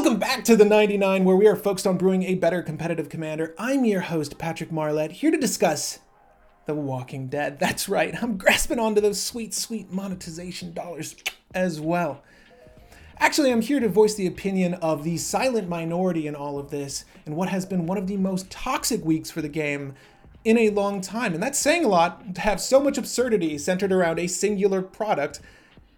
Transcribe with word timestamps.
Welcome 0.00 0.18
back 0.18 0.44
to 0.44 0.56
the 0.56 0.64
99, 0.64 1.26
where 1.26 1.36
we 1.36 1.46
are 1.46 1.54
focused 1.54 1.86
on 1.86 1.98
brewing 1.98 2.22
a 2.22 2.34
better 2.34 2.62
competitive 2.62 3.10
commander. 3.10 3.54
I'm 3.58 3.84
your 3.84 4.00
host, 4.00 4.38
Patrick 4.38 4.72
Marlette, 4.72 5.12
here 5.12 5.30
to 5.30 5.36
discuss 5.36 5.98
The 6.64 6.74
Walking 6.74 7.26
Dead. 7.26 7.60
That's 7.60 7.86
right, 7.86 8.14
I'm 8.22 8.38
grasping 8.38 8.78
onto 8.78 9.02
those 9.02 9.22
sweet, 9.22 9.52
sweet 9.52 9.92
monetization 9.92 10.72
dollars 10.72 11.16
as 11.54 11.82
well. 11.82 12.22
Actually, 13.18 13.52
I'm 13.52 13.60
here 13.60 13.78
to 13.78 13.90
voice 13.90 14.14
the 14.14 14.26
opinion 14.26 14.72
of 14.72 15.04
the 15.04 15.18
silent 15.18 15.68
minority 15.68 16.26
in 16.26 16.34
all 16.34 16.58
of 16.58 16.70
this, 16.70 17.04
and 17.26 17.36
what 17.36 17.50
has 17.50 17.66
been 17.66 17.84
one 17.84 17.98
of 17.98 18.06
the 18.06 18.16
most 18.16 18.50
toxic 18.50 19.04
weeks 19.04 19.30
for 19.30 19.42
the 19.42 19.50
game 19.50 19.92
in 20.46 20.56
a 20.56 20.70
long 20.70 21.02
time. 21.02 21.34
And 21.34 21.42
that's 21.42 21.58
saying 21.58 21.84
a 21.84 21.88
lot 21.88 22.36
to 22.36 22.40
have 22.40 22.62
so 22.62 22.80
much 22.80 22.96
absurdity 22.96 23.58
centered 23.58 23.92
around 23.92 24.18
a 24.18 24.28
singular 24.28 24.80
product, 24.80 25.40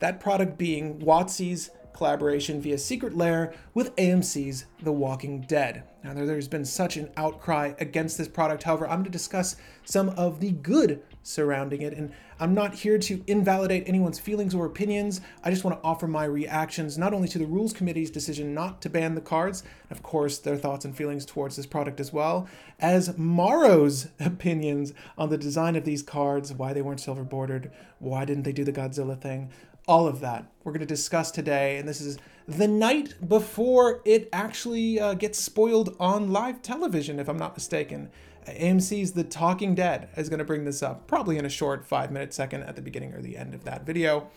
that 0.01 0.19
product 0.19 0.59
being 0.59 0.99
WotC's 0.99 1.71
collaboration 1.95 2.61
via 2.61 2.79
Secret 2.79 3.17
Lair 3.17 3.55
with 3.75 3.95
AMC's 3.97 4.67
The 4.83 4.93
Walking 4.93 5.43
Dead. 5.43 5.85
Now, 6.05 6.15
there's 6.15 6.49
been 6.49 6.65
such 6.65 6.97
an 6.97 7.11
outcry 7.17 7.75
against 7.79 8.19
this 8.19 8.27
product. 8.27 8.65
However, 8.65 8.87
I'm 8.87 8.97
going 8.97 9.05
to 9.05 9.11
discuss 9.11 9.55
some 9.85 10.09
of 10.11 10.41
the 10.41 10.51
good 10.51 11.01
surrounding 11.23 11.83
it, 11.83 11.93
and 11.97 12.13
I'm 12.41 12.55
not 12.55 12.75
here 12.75 12.99
to 12.99 13.23
invalidate 13.29 13.89
anyone's 13.89 14.19
feelings 14.19 14.53
or 14.53 14.67
opinions. 14.67 15.21
I 15.45 15.51
just 15.51 15.63
want 15.63 15.81
to 15.81 15.87
offer 15.87 16.09
my 16.09 16.25
reactions 16.25 16.99
not 16.99 17.15
only 17.15 17.29
to 17.29 17.39
the 17.39 17.47
Rules 17.47 17.73
Committee's 17.73 18.11
decision 18.11 18.53
not 18.53 18.83
to 18.83 18.91
ban 18.91 19.15
the 19.15 19.21
cards, 19.21 19.63
of 19.91 20.03
course, 20.03 20.39
their 20.39 20.57
thoughts 20.57 20.85
and 20.85 20.97
feelings 20.97 21.25
towards 21.25 21.55
this 21.55 21.67
product 21.67 22.01
as 22.01 22.13
well, 22.13 22.49
as 22.81 23.17
Maro's 23.17 24.09
opinions 24.21 24.93
on 25.17 25.29
the 25.29 25.39
design 25.39 25.77
of 25.77 25.85
these 25.85 26.03
cards, 26.03 26.53
why 26.53 26.73
they 26.73 26.83
weren't 26.83 27.01
silver 27.01 27.23
bordered, 27.23 27.71
why 28.01 28.25
didn't 28.25 28.43
they 28.43 28.53
do 28.53 28.65
the 28.65 28.73
Godzilla 28.73 29.21
thing, 29.21 29.51
all 29.87 30.07
of 30.07 30.21
that 30.21 30.53
we're 30.65 30.73
going 30.73 30.81
to 30.81 30.87
discuss 30.87 31.31
today. 31.31 31.79
And 31.79 31.89
this 31.89 32.01
is 32.01 32.19
the 32.47 32.69
night 32.69 33.29
before 33.29 34.01
it 34.05 34.29
actually 34.33 35.01
uh, 35.01 35.15
gets 35.15 35.41
spoiled 35.41 35.97
on 35.99 36.33
live 36.33 36.63
television, 36.63 37.19
if 37.19 37.29
I'm 37.29 37.39
not 37.39 37.57
mistaken. 37.57 38.11
AMC's 38.47 39.13
The 39.13 39.25
Talking 39.25 39.75
Dead 39.75 40.09
is 40.17 40.29
going 40.29 40.39
to 40.39 40.45
bring 40.45 40.65
this 40.65 40.83
up, 40.83 41.07
probably 41.07 41.39
in 41.39 41.45
a 41.45 41.49
short 41.49 41.87
five 41.87 42.11
minute 42.11 42.35
second 42.35 42.65
at 42.65 42.77
the 42.77 42.83
beginning 42.83 43.13
or 43.13 43.23
the 43.23 43.37
end 43.37 43.55
of 43.55 43.65
that 43.65 43.87
video. 43.87 44.29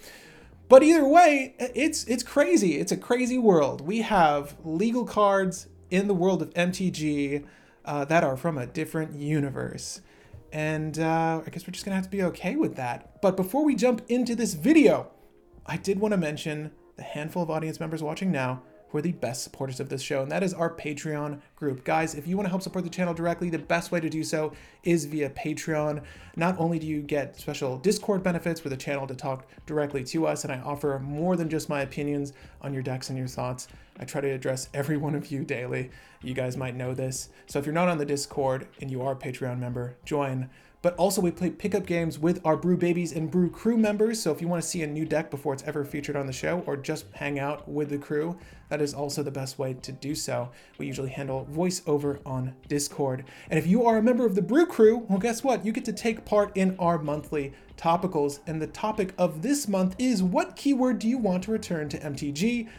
But 0.67 0.83
either 0.83 1.07
way, 1.07 1.55
it's 1.59 2.05
it's 2.05 2.23
crazy. 2.23 2.77
It's 2.79 2.91
a 2.91 2.97
crazy 2.97 3.37
world. 3.37 3.81
We 3.81 4.01
have 4.01 4.55
legal 4.63 5.05
cards 5.05 5.67
in 5.91 6.07
the 6.07 6.13
world 6.13 6.41
of 6.41 6.53
MTG 6.55 7.45
uh, 7.83 8.05
that 8.05 8.23
are 8.23 8.35
from 8.35 8.57
a 8.57 8.65
different 8.65 9.15
universe. 9.15 10.01
And 10.51 10.97
uh, 10.97 11.41
I 11.45 11.49
guess 11.49 11.67
we're 11.67 11.71
just 11.71 11.85
gonna 11.85 11.95
have 11.95 12.05
to 12.05 12.09
be 12.11 12.23
okay 12.23 12.55
with 12.55 12.75
that. 12.75 13.21
But 13.21 13.35
before 13.35 13.63
we 13.63 13.75
jump 13.75 14.01
into 14.07 14.35
this 14.35 14.53
video, 14.55 15.11
I 15.67 15.77
did 15.77 15.99
want 15.99 16.11
to 16.11 16.17
mention 16.17 16.71
the 16.95 17.03
handful 17.03 17.41
of 17.41 17.49
audience 17.49 17.79
members 17.79 18.03
watching 18.03 18.31
now 18.31 18.61
who 18.89 18.99
are 18.99 19.01
the 19.01 19.13
best 19.13 19.43
supporters 19.43 19.79
of 19.79 19.89
this 19.89 20.01
show, 20.01 20.21
and 20.21 20.31
that 20.31 20.43
is 20.43 20.53
our 20.53 20.69
Patreon 20.73 21.41
group. 21.55 21.83
Guys, 21.83 22.13
if 22.13 22.27
you 22.27 22.37
want 22.37 22.45
to 22.45 22.51
help 22.51 22.61
support 22.61 22.85
the 22.85 22.89
channel 22.89 23.15
directly, 23.15 23.49
the 23.49 23.57
best 23.57 23.91
way 23.91 23.99
to 23.99 24.09
do 24.09 24.23
so 24.23 24.53
is 24.83 25.05
via 25.05 25.29
Patreon. 25.31 26.03
Not 26.35 26.57
only 26.59 26.77
do 26.77 26.85
you 26.85 27.01
get 27.01 27.35
special 27.35 27.77
Discord 27.79 28.21
benefits 28.21 28.63
with 28.63 28.71
the 28.71 28.77
channel 28.77 29.07
to 29.07 29.15
talk 29.15 29.47
directly 29.65 30.03
to 30.05 30.27
us, 30.27 30.43
and 30.43 30.53
I 30.53 30.59
offer 30.59 30.99
more 30.99 31.35
than 31.35 31.49
just 31.49 31.67
my 31.67 31.81
opinions 31.81 32.33
on 32.61 32.73
your 32.73 32.83
decks 32.83 33.09
and 33.09 33.17
your 33.17 33.27
thoughts. 33.27 33.67
I 33.99 34.05
try 34.05 34.21
to 34.21 34.29
address 34.29 34.69
every 34.73 34.97
one 34.97 35.15
of 35.15 35.31
you 35.31 35.43
daily. 35.43 35.89
You 36.21 36.35
guys 36.35 36.55
might 36.55 36.75
know 36.75 36.93
this. 36.93 37.29
So 37.47 37.57
if 37.57 37.65
you're 37.65 37.73
not 37.73 37.89
on 37.89 37.97
the 37.97 38.05
Discord 38.05 38.67
and 38.81 38.91
you 38.91 39.01
are 39.01 39.13
a 39.13 39.17
Patreon 39.17 39.57
member, 39.57 39.97
join 40.05 40.49
but 40.85 40.95
also 40.97 41.19
we 41.19 41.31
play 41.31 41.49
pickup 41.49 41.87
games 41.87 42.19
with 42.19 42.39
our 42.45 42.55
Brew 42.55 42.77
Babies 42.77 43.11
and 43.11 43.31
Brew 43.31 43.49
Crew 43.49 43.75
members. 43.75 44.21
So 44.21 44.31
if 44.31 44.39
you 44.39 44.47
want 44.47 44.61
to 44.61 44.69
see 44.69 44.83
a 44.83 44.87
new 44.87 45.03
deck 45.03 45.31
before 45.31 45.51
it's 45.51 45.63
ever 45.63 45.83
featured 45.83 46.15
on 46.15 46.27
the 46.27 46.31
show 46.31 46.59
or 46.67 46.77
just 46.77 47.07
hang 47.13 47.39
out 47.39 47.67
with 47.67 47.89
the 47.89 47.97
crew, 47.97 48.37
that 48.69 48.83
is 48.83 48.93
also 48.93 49.23
the 49.23 49.31
best 49.31 49.57
way 49.57 49.73
to 49.73 49.91
do 49.91 50.13
so. 50.13 50.51
We 50.77 50.85
usually 50.85 51.09
handle 51.09 51.47
voiceover 51.51 52.19
on 52.23 52.53
Discord. 52.67 53.25
And 53.49 53.57
if 53.57 53.65
you 53.65 53.83
are 53.83 53.97
a 53.97 54.03
member 54.03 54.27
of 54.27 54.35
the 54.35 54.43
Brew 54.43 54.67
Crew, 54.67 54.97
well, 55.09 55.17
guess 55.17 55.43
what? 55.43 55.65
You 55.65 55.71
get 55.71 55.85
to 55.85 55.91
take 55.91 56.23
part 56.23 56.55
in 56.55 56.75
our 56.77 56.99
monthly 56.99 57.53
topicals. 57.77 58.41
And 58.45 58.61
the 58.61 58.67
topic 58.67 59.15
of 59.17 59.41
this 59.41 59.67
month 59.67 59.95
is 59.97 60.21
what 60.21 60.55
keyword 60.55 60.99
do 60.99 61.07
you 61.07 61.17
want 61.17 61.45
to 61.45 61.51
return 61.51 61.89
to 61.89 61.99
MTG? 61.99 62.69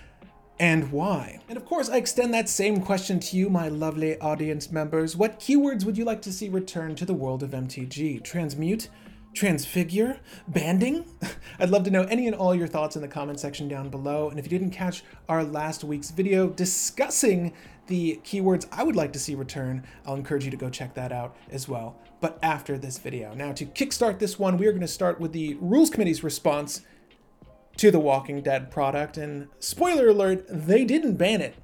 And 0.59 0.91
why? 0.91 1.41
And 1.49 1.56
of 1.56 1.67
course, 1.67 1.89
I 1.89 1.97
extend 1.97 2.33
that 2.33 2.49
same 2.49 2.81
question 2.81 3.21
to 3.21 3.37
you, 3.37 3.50
my 3.50 3.69
lovely 3.69 4.19
audience 4.21 4.71
members. 4.71 5.17
What 5.17 5.39
keywords 5.39 5.84
would 5.84 5.99
you 5.99 6.05
like 6.05 6.22
to 6.22 6.33
see 6.33 6.49
return 6.49 6.94
to 6.97 7.05
the 7.05 7.15
world 7.15 7.43
of 7.43 7.50
MTG? 7.50 8.25
Transmute? 8.25 8.89
Transfigure? 9.34 10.19
Banding? 10.49 11.05
I'd 11.59 11.69
love 11.69 11.84
to 11.84 11.91
know 11.91 12.05
any 12.05 12.27
and 12.27 12.34
all 12.34 12.55
your 12.55 12.66
thoughts 12.66 12.97
in 12.97 13.03
the 13.03 13.09
comment 13.09 13.39
section 13.39 13.69
down 13.69 13.91
below. 13.91 14.31
And 14.31 14.39
if 14.39 14.50
you 14.50 14.59
didn't 14.59 14.72
catch 14.72 15.05
our 15.28 15.45
last 15.45 15.84
week's 15.84 16.11
video 16.11 16.49
discussing 16.49 17.53
the 17.87 18.19
keywords 18.25 18.66
I 18.72 18.83
would 18.83 18.97
like 18.97 19.12
to 19.12 19.19
see 19.19 19.34
return, 19.34 19.84
I'll 20.06 20.15
encourage 20.15 20.47
you 20.47 20.50
to 20.50 20.56
go 20.56 20.71
check 20.71 20.95
that 20.95 21.12
out 21.12 21.37
as 21.50 21.69
well. 21.69 21.97
But 22.21 22.39
after 22.43 22.78
this 22.78 22.97
video. 22.97 23.34
Now, 23.34 23.53
to 23.53 23.66
kickstart 23.66 24.21
this 24.21 24.39
one, 24.39 24.56
we 24.56 24.66
are 24.66 24.72
going 24.72 24.81
to 24.81 24.89
start 24.89 25.21
with 25.21 25.33
the 25.33 25.59
Rules 25.61 25.91
Committee's 25.91 26.25
response 26.25 26.81
to 27.76 27.91
the 27.91 28.00
Walking 28.00 28.42
Dead 28.42 28.70
product. 28.70 29.16
And 29.16 29.48
spoiler 29.60 30.09
alert, 30.09 30.44
they 30.48 30.84
didn't 30.84 31.16
ban 31.16 31.41
it. 31.41 31.54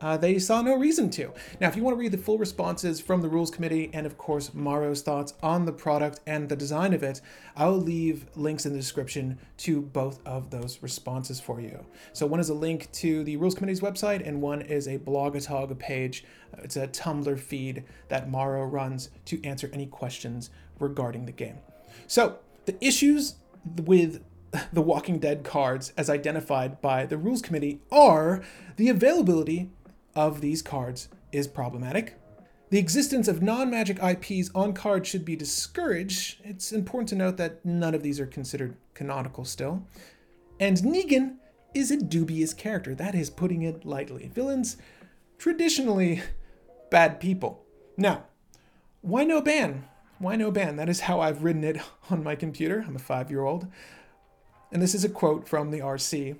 Uh, 0.00 0.16
they 0.16 0.38
saw 0.38 0.62
no 0.62 0.76
reason 0.76 1.10
to. 1.10 1.32
Now, 1.60 1.68
if 1.68 1.76
you 1.76 1.82
want 1.82 1.94
to 1.94 2.00
read 2.00 2.12
the 2.12 2.18
full 2.18 2.38
responses 2.38 3.00
from 3.00 3.20
the 3.20 3.28
Rules 3.28 3.50
Committee 3.50 3.90
and, 3.92 4.06
of 4.06 4.16
course, 4.16 4.54
Maro's 4.54 5.02
thoughts 5.02 5.34
on 5.42 5.66
the 5.66 5.72
product 5.72 6.20
and 6.26 6.48
the 6.48 6.56
design 6.56 6.94
of 6.94 7.02
it, 7.02 7.20
I 7.54 7.66
will 7.66 7.80
leave 7.80 8.24
links 8.34 8.64
in 8.64 8.72
the 8.72 8.78
description 8.78 9.38
to 9.58 9.82
both 9.82 10.20
of 10.24 10.48
those 10.48 10.82
responses 10.82 11.38
for 11.38 11.60
you. 11.60 11.84
So, 12.14 12.26
one 12.26 12.40
is 12.40 12.48
a 12.48 12.54
link 12.54 12.90
to 12.92 13.22
the 13.24 13.36
Rules 13.36 13.54
Committee's 13.54 13.82
website, 13.82 14.26
and 14.26 14.40
one 14.40 14.62
is 14.62 14.88
a 14.88 14.98
Blogatog 14.98 15.78
page. 15.78 16.24
It's 16.58 16.76
a 16.76 16.88
Tumblr 16.88 17.38
feed 17.38 17.84
that 18.08 18.30
Maro 18.30 18.64
runs 18.64 19.10
to 19.26 19.44
answer 19.44 19.68
any 19.74 19.86
questions 19.86 20.48
regarding 20.78 21.26
the 21.26 21.32
game. 21.32 21.58
So, 22.06 22.38
the 22.64 22.82
issues 22.82 23.34
with 23.84 24.24
the 24.72 24.82
Walking 24.82 25.18
Dead 25.18 25.44
cards 25.44 25.92
as 25.96 26.10
identified 26.10 26.80
by 26.80 27.06
the 27.06 27.18
Rules 27.18 27.42
Committee 27.42 27.80
are 27.90 28.42
the 28.76 28.88
availability 28.88 29.70
of 30.14 30.40
these 30.40 30.62
cards 30.62 31.08
is 31.32 31.46
problematic. 31.46 32.16
The 32.70 32.78
existence 32.78 33.26
of 33.26 33.42
non 33.42 33.70
magic 33.70 33.98
IPs 34.02 34.50
on 34.54 34.72
cards 34.72 35.08
should 35.08 35.24
be 35.24 35.36
discouraged. 35.36 36.40
It's 36.44 36.72
important 36.72 37.08
to 37.10 37.16
note 37.16 37.36
that 37.36 37.64
none 37.64 37.94
of 37.94 38.02
these 38.02 38.20
are 38.20 38.26
considered 38.26 38.76
canonical 38.94 39.44
still. 39.44 39.84
And 40.60 40.76
Negan 40.78 41.36
is 41.74 41.90
a 41.90 41.96
dubious 41.96 42.54
character. 42.54 42.94
That 42.94 43.14
is 43.14 43.30
putting 43.30 43.62
it 43.62 43.84
lightly. 43.84 44.30
Villains, 44.32 44.76
traditionally 45.38 46.22
bad 46.90 47.18
people. 47.18 47.64
Now, 47.96 48.24
why 49.00 49.24
no 49.24 49.40
ban? 49.40 49.84
Why 50.18 50.36
no 50.36 50.50
ban? 50.50 50.76
That 50.76 50.88
is 50.88 51.00
how 51.00 51.20
I've 51.20 51.42
written 51.42 51.64
it 51.64 51.80
on 52.10 52.22
my 52.22 52.36
computer. 52.36 52.84
I'm 52.86 52.96
a 52.96 53.00
five 53.00 53.30
year 53.30 53.42
old 53.42 53.66
and 54.72 54.80
this 54.80 54.94
is 54.94 55.04
a 55.04 55.08
quote 55.08 55.48
from 55.48 55.70
the 55.70 55.80
RC. 55.80 56.36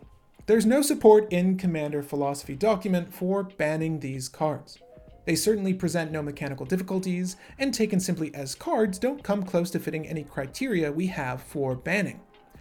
There's 0.47 0.67
no 0.67 0.83
support 0.83 1.33
in 1.33 1.57
Commander 1.57 2.03
philosophy 2.03 2.57
document 2.57 3.13
for 3.15 3.45
banning 3.45 4.01
these 4.01 4.29
cards. 4.29 4.79
They 5.25 5.37
certainly 5.37 5.75
present 5.75 6.11
no 6.11 6.23
mechanical 6.23 6.67
difficulties, 6.67 7.37
and 7.59 7.73
taken 7.73 8.01
simply 8.01 8.35
as 8.35 8.55
cards, 8.55 8.99
don't 8.99 9.23
come 9.23 9.45
close 9.45 9.71
to 9.71 9.79
fitting 9.79 10.07
any 10.07 10.25
criteria 10.25 10.91
we 10.91 11.07
have 11.09 11.43
for 11.43 11.75
banning. 11.75 12.21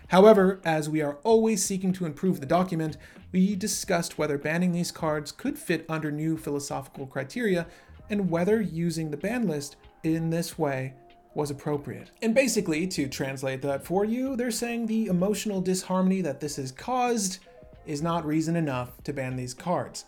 However, 0.09 0.59
as 0.65 0.89
we 0.89 1.01
are 1.01 1.17
always 1.23 1.63
seeking 1.63 1.93
to 1.93 2.05
improve 2.05 2.39
the 2.39 2.45
document, 2.45 2.97
we 3.31 3.55
discussed 3.55 4.17
whether 4.17 4.37
banning 4.37 4.71
these 4.71 4.91
cards 4.91 5.31
could 5.31 5.57
fit 5.57 5.85
under 5.87 6.11
new 6.11 6.37
philosophical 6.37 7.05
criteria 7.05 7.67
and 8.09 8.29
whether 8.29 8.59
using 8.59 9.11
the 9.11 9.17
ban 9.17 9.47
list 9.47 9.75
in 10.03 10.29
this 10.29 10.57
way 10.57 10.93
was 11.39 11.49
appropriate. 11.49 12.11
And 12.21 12.35
basically, 12.35 12.85
to 12.87 13.07
translate 13.07 13.61
that 13.63 13.85
for 13.85 14.05
you, 14.05 14.35
they're 14.35 14.51
saying 14.51 14.85
the 14.85 15.07
emotional 15.07 15.61
disharmony 15.61 16.21
that 16.21 16.41
this 16.41 16.57
has 16.57 16.71
caused 16.71 17.39
is 17.85 18.01
not 18.01 18.25
reason 18.25 18.55
enough 18.55 19.01
to 19.05 19.13
ban 19.13 19.35
these 19.35 19.53
cards. 19.53 20.05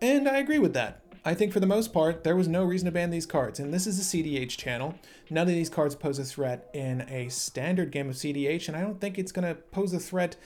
And 0.00 0.28
I 0.28 0.38
agree 0.38 0.58
with 0.58 0.72
that. 0.74 1.02
I 1.24 1.34
think 1.34 1.52
for 1.52 1.60
the 1.60 1.66
most 1.66 1.92
part, 1.92 2.24
there 2.24 2.34
was 2.34 2.48
no 2.48 2.64
reason 2.64 2.86
to 2.86 2.92
ban 2.92 3.10
these 3.10 3.26
cards. 3.26 3.60
And 3.60 3.72
this 3.72 3.86
is 3.86 3.98
a 3.98 4.02
CDH 4.02 4.56
channel. 4.56 4.94
None 5.28 5.46
of 5.46 5.54
these 5.54 5.68
cards 5.68 5.94
pose 5.94 6.18
a 6.18 6.24
threat 6.24 6.70
in 6.72 7.02
a 7.02 7.28
standard 7.28 7.92
game 7.92 8.08
of 8.08 8.16
CDH, 8.16 8.68
and 8.68 8.76
I 8.76 8.80
don't 8.80 8.98
think 8.98 9.18
it's 9.18 9.32
going 9.32 9.46
to 9.46 9.54
pose 9.54 9.92
a 9.92 10.00
threat 10.00 10.36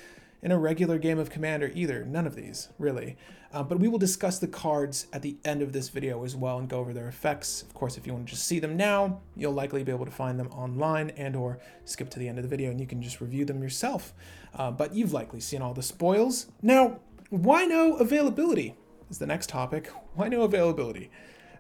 in 0.45 0.53
a 0.53 0.59
regular 0.59 0.99
game 0.99 1.19
of 1.19 1.31
Commander 1.31 1.73
either. 1.75 2.05
None 2.05 2.27
of 2.27 2.37
these, 2.37 2.69
really. 2.79 3.17
Uh, 3.51 3.63
but 3.63 3.81
we 3.81 3.89
will 3.89 3.99
discuss 3.99 4.39
the 4.39 4.47
cards 4.47 5.07
at 5.13 5.23
the 5.23 5.39
end 5.45 5.63
of 5.63 5.73
this 5.73 5.89
video 5.89 6.23
as 6.23 6.37
well 6.37 6.59
and 6.59 6.69
go 6.69 6.79
over 6.79 6.93
their 6.93 7.09
effects. 7.09 7.63
Of 7.63 7.73
course, 7.73 7.97
if 7.97 8.07
you 8.07 8.13
want 8.13 8.27
to 8.27 8.35
just 8.35 8.47
see 8.47 8.59
them 8.59 8.77
now, 8.77 9.23
you'll 9.35 9.55
likely 9.55 9.83
be 9.83 9.91
able 9.91 10.05
to 10.05 10.11
find 10.11 10.39
them 10.39 10.49
online 10.49 11.11
and 11.11 11.35
or 11.35 11.59
skip 11.87 12.11
to 12.11 12.19
the 12.19 12.29
end 12.29 12.39
of 12.39 12.45
the 12.45 12.49
video 12.49 12.71
and 12.71 12.79
you 12.79 12.87
can 12.87 13.01
just 13.01 13.23
review 13.23 13.47
them 13.47 13.63
yourself. 13.63 14.13
Uh, 14.55 14.71
but 14.71 14.95
you've 14.95 15.15
likely 15.15 15.41
seen 15.41 15.63
all 15.63 15.73
the 15.73 15.83
spoils. 15.83 16.49
Now, 16.61 17.01
why 17.31 17.65
no 17.65 17.97
availability 17.97 18.77
is 19.11 19.19
the 19.19 19.27
next 19.27 19.49
topic. 19.49 19.91
Why 20.15 20.29
no 20.29 20.43
availability? 20.43 21.11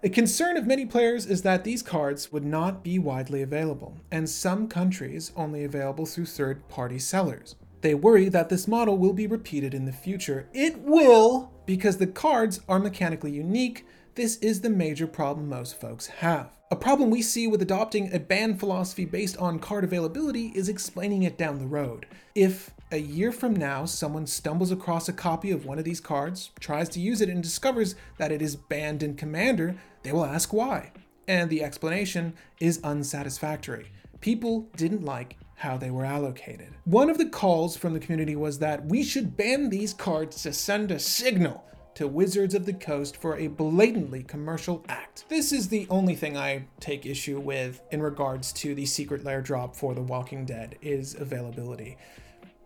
A 0.02 0.08
concern 0.08 0.56
of 0.56 0.66
many 0.66 0.84
players 0.84 1.26
is 1.26 1.42
that 1.42 1.64
these 1.64 1.82
cards 1.82 2.30
would 2.30 2.44
not 2.44 2.84
be 2.84 2.98
widely 2.98 3.42
available, 3.42 3.96
and 4.12 4.28
some 4.28 4.68
countries 4.68 5.32
only 5.34 5.64
available 5.64 6.04
through 6.04 6.26
third 6.26 6.68
party 6.68 6.98
sellers. 6.98 7.56
They 7.84 7.94
worry 7.94 8.30
that 8.30 8.48
this 8.48 8.66
model 8.66 8.96
will 8.96 9.12
be 9.12 9.26
repeated 9.26 9.74
in 9.74 9.84
the 9.84 9.92
future. 9.92 10.48
It 10.54 10.78
will, 10.78 11.52
because 11.66 11.98
the 11.98 12.06
cards 12.06 12.62
are 12.66 12.78
mechanically 12.78 13.32
unique. 13.32 13.84
This 14.14 14.38
is 14.38 14.62
the 14.62 14.70
major 14.70 15.06
problem 15.06 15.50
most 15.50 15.78
folks 15.78 16.06
have. 16.06 16.48
A 16.70 16.76
problem 16.76 17.10
we 17.10 17.20
see 17.20 17.46
with 17.46 17.60
adopting 17.60 18.10
a 18.10 18.18
ban 18.18 18.56
philosophy 18.56 19.04
based 19.04 19.36
on 19.36 19.58
card 19.58 19.84
availability 19.84 20.50
is 20.54 20.70
explaining 20.70 21.24
it 21.24 21.36
down 21.36 21.58
the 21.58 21.66
road. 21.66 22.06
If 22.34 22.70
a 22.90 22.96
year 22.96 23.30
from 23.30 23.54
now 23.54 23.84
someone 23.84 24.26
stumbles 24.26 24.72
across 24.72 25.10
a 25.10 25.12
copy 25.12 25.50
of 25.50 25.66
one 25.66 25.78
of 25.78 25.84
these 25.84 26.00
cards, 26.00 26.52
tries 26.60 26.88
to 26.88 27.00
use 27.00 27.20
it, 27.20 27.28
and 27.28 27.42
discovers 27.42 27.96
that 28.16 28.32
it 28.32 28.40
is 28.40 28.56
banned 28.56 29.02
in 29.02 29.14
Commander, 29.14 29.76
they 30.04 30.12
will 30.12 30.24
ask 30.24 30.54
why. 30.54 30.92
And 31.28 31.50
the 31.50 31.62
explanation 31.62 32.32
is 32.60 32.80
unsatisfactory. 32.82 33.92
People 34.22 34.70
didn't 34.74 35.04
like 35.04 35.36
how 35.56 35.76
they 35.76 35.90
were 35.90 36.04
allocated. 36.04 36.74
One 36.84 37.10
of 37.10 37.18
the 37.18 37.28
calls 37.28 37.76
from 37.76 37.94
the 37.94 38.00
community 38.00 38.36
was 38.36 38.58
that 38.58 38.84
we 38.86 39.02
should 39.02 39.36
ban 39.36 39.70
these 39.70 39.94
cards 39.94 40.42
to 40.42 40.52
send 40.52 40.90
a 40.90 40.98
signal 40.98 41.64
to 41.94 42.08
Wizards 42.08 42.54
of 42.54 42.66
the 42.66 42.72
Coast 42.72 43.16
for 43.16 43.36
a 43.36 43.46
blatantly 43.46 44.24
commercial 44.24 44.84
act. 44.88 45.24
This 45.28 45.52
is 45.52 45.68
the 45.68 45.86
only 45.90 46.16
thing 46.16 46.36
I 46.36 46.66
take 46.80 47.06
issue 47.06 47.38
with 47.38 47.80
in 47.92 48.02
regards 48.02 48.52
to 48.54 48.74
the 48.74 48.84
secret 48.84 49.24
lair 49.24 49.40
drop 49.40 49.76
for 49.76 49.94
The 49.94 50.02
Walking 50.02 50.44
Dead 50.44 50.76
is 50.82 51.14
availability. 51.14 51.96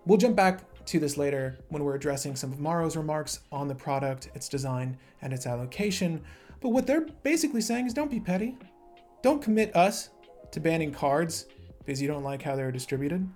We'll 0.07 0.19
jump 0.19 0.37
back 0.37 0.63
to 0.87 0.99
this 0.99 1.19
later 1.19 1.59
when 1.69 1.85
we're 1.85 1.95
addressing 1.95 2.37
some 2.37 2.53
of 2.53 2.59
Maro's 2.59 2.97
remarks 2.97 3.41
on 3.53 3.69
the 3.69 3.75
product, 3.75 4.31
its 4.35 4.49
design, 4.49 4.97
and 5.21 5.35
its 5.35 5.47
allocation. 5.47 6.23
But 6.61 6.71
what 6.71 6.87
they're 6.87 7.07
basically 7.23 7.61
saying 7.61 7.87
is 7.87 7.93
don't 7.93 8.11
be 8.11 8.21
petty. 8.21 8.57
Don't 9.23 9.43
commit 9.43 9.77
us 9.77 10.09
to 10.53 10.61
banning 10.61 10.93
cards 10.93 11.47
because 11.89 12.03
you 12.03 12.07
don't 12.07 12.23
like 12.23 12.43
how 12.43 12.55
they're 12.55 12.71
distributed. 12.71 13.27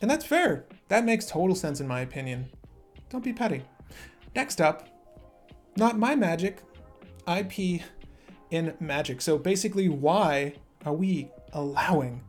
And 0.00 0.08
that's 0.08 0.24
fair. 0.24 0.66
That 0.86 1.04
makes 1.04 1.26
total 1.26 1.56
sense 1.56 1.80
in 1.80 1.88
my 1.88 2.02
opinion. 2.02 2.48
Don't 3.10 3.24
be 3.24 3.32
petty. 3.32 3.64
Next 4.36 4.60
up, 4.60 4.88
not 5.76 5.98
my 5.98 6.14
magic, 6.14 6.62
IP 7.26 7.82
in 8.52 8.72
Magic. 8.78 9.20
So 9.20 9.36
basically, 9.36 9.88
why 9.88 10.54
are 10.84 10.92
we 10.92 11.28
allowing 11.54 12.22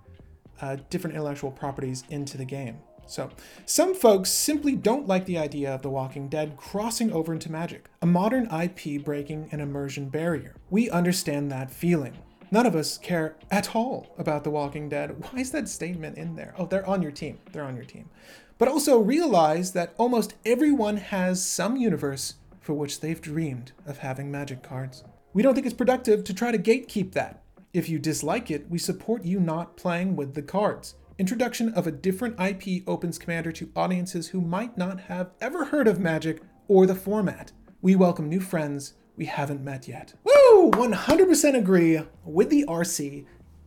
uh, 0.60 0.78
different 0.90 1.16
intellectual 1.16 1.52
properties 1.52 2.04
into 2.10 2.36
the 2.36 2.46
game? 2.46 2.80
So, 3.06 3.30
some 3.66 3.94
folks 3.94 4.32
simply 4.32 4.76
don't 4.76 5.08
like 5.08 5.26
the 5.26 5.38
idea 5.38 5.74
of 5.74 5.84
The 5.84 5.90
Walking 5.92 6.30
Dead 6.30 6.58
crossing 6.58 7.14
over 7.14 7.32
into 7.32 7.52
Magic, 7.52 7.90
a 8.02 8.08
modern 8.08 8.48
IP 8.52 9.06
breaking 9.06 9.50
an 9.52 9.60
immersion 9.60 10.10
barrier. 10.10 10.56
We 10.72 10.90
understand 10.90 11.52
that 11.52 11.70
feeling. 11.70 12.18
None 12.50 12.66
of 12.66 12.76
us 12.76 12.98
care 12.98 13.36
at 13.52 13.76
all 13.76 14.16
about 14.18 14.46
The 14.46 14.50
Walking 14.50 14.88
Dead. 14.88 15.22
Why 15.22 15.42
is 15.42 15.52
that 15.52 15.68
statement 15.68 16.18
in 16.18 16.36
there? 16.38 16.54
Oh, 16.58 16.66
they're 16.66 16.88
on 16.88 17.02
your 17.02 17.12
team. 17.12 17.40
They're 17.52 17.66
on 17.66 17.76
your 17.76 17.84
team. 17.84 18.10
But 18.58 18.70
also 18.70 19.00
realize 19.00 19.74
that 19.74 19.94
almost 19.98 20.34
everyone 20.46 20.96
has 20.96 21.46
some 21.46 21.76
universe 21.76 22.36
for 22.62 22.74
which 22.74 23.02
they've 23.02 23.20
dreamed 23.20 23.74
of 23.86 23.98
having 23.98 24.32
magic 24.32 24.64
cards. 24.64 25.04
We 25.34 25.44
don't 25.44 25.56
think 25.56 25.66
it's 25.66 25.76
productive 25.76 26.24
to 26.24 26.34
try 26.34 26.52
to 26.52 26.58
gatekeep 26.58 27.12
that. 27.12 27.44
If 27.74 27.90
you 27.90 28.00
dislike 28.00 28.50
it, 28.50 28.70
we 28.70 28.78
support 28.78 29.26
you 29.26 29.42
not 29.42 29.76
playing 29.76 30.16
with 30.16 30.34
the 30.34 30.42
cards. 30.42 30.96
Introduction 31.20 31.74
of 31.74 31.86
a 31.86 31.92
different 31.92 32.40
IP 32.40 32.88
opens 32.88 33.20
Commander 33.20 33.52
to 33.52 33.72
audiences 33.76 34.30
who 34.30 34.40
might 34.40 34.78
not 34.78 35.02
have 35.02 35.32
ever 35.42 35.66
heard 35.66 35.88
of 35.88 36.00
Magic 36.00 36.42
or 36.70 36.86
the 36.86 36.96
format. 36.96 37.52
We 37.82 37.98
welcome 37.98 38.30
new 38.30 38.40
friends 38.40 38.94
we 39.18 39.26
haven't 39.26 39.64
met 39.64 39.88
yet. 39.88 40.14
Woo! 40.24 40.72
100% 40.72 41.58
agree 41.58 42.02
with 42.24 42.50
the 42.50 42.66
RC 42.68 43.26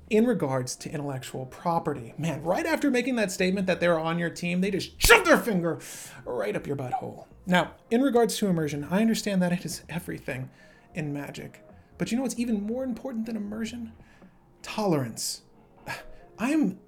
in 0.09 0.27
regards 0.27 0.75
to 0.77 0.91
intellectual 0.91 1.47
property. 1.47 2.15
Man, 2.17 2.43
right 2.43 2.67
after 2.67 2.91
making 2.91 3.17
that 3.17 3.31
statement 3.31 3.67
that 3.67 3.81
they're 3.81 3.99
on 3.99 4.19
your 4.19 4.31
team, 4.31 4.61
they 4.61 4.71
just 4.71 5.01
shoved 5.01 5.27
their 5.27 5.39
finger 5.39 5.81
right 6.25 6.57
up 6.57 6.67
your 6.67 6.77
butthole. 6.77 7.27
Now, 7.47 7.73
in 7.91 8.01
regards 8.03 8.37
to 8.39 8.47
immersion, 8.47 8.87
I 8.91 9.01
understand 9.01 9.43
that 9.43 9.53
it 9.53 9.65
is 9.65 9.83
everything 9.89 10.51
in 10.95 11.13
Magic. 11.13 11.65
But 11.99 12.11
you 12.11 12.17
know 12.17 12.23
what's 12.23 12.39
even 12.39 12.63
more 12.63 12.85
important 12.85 13.27
than 13.27 13.37
immersion? 13.37 13.93
Tolerance. 14.63 15.43
I 16.39 16.51
am 16.51 16.79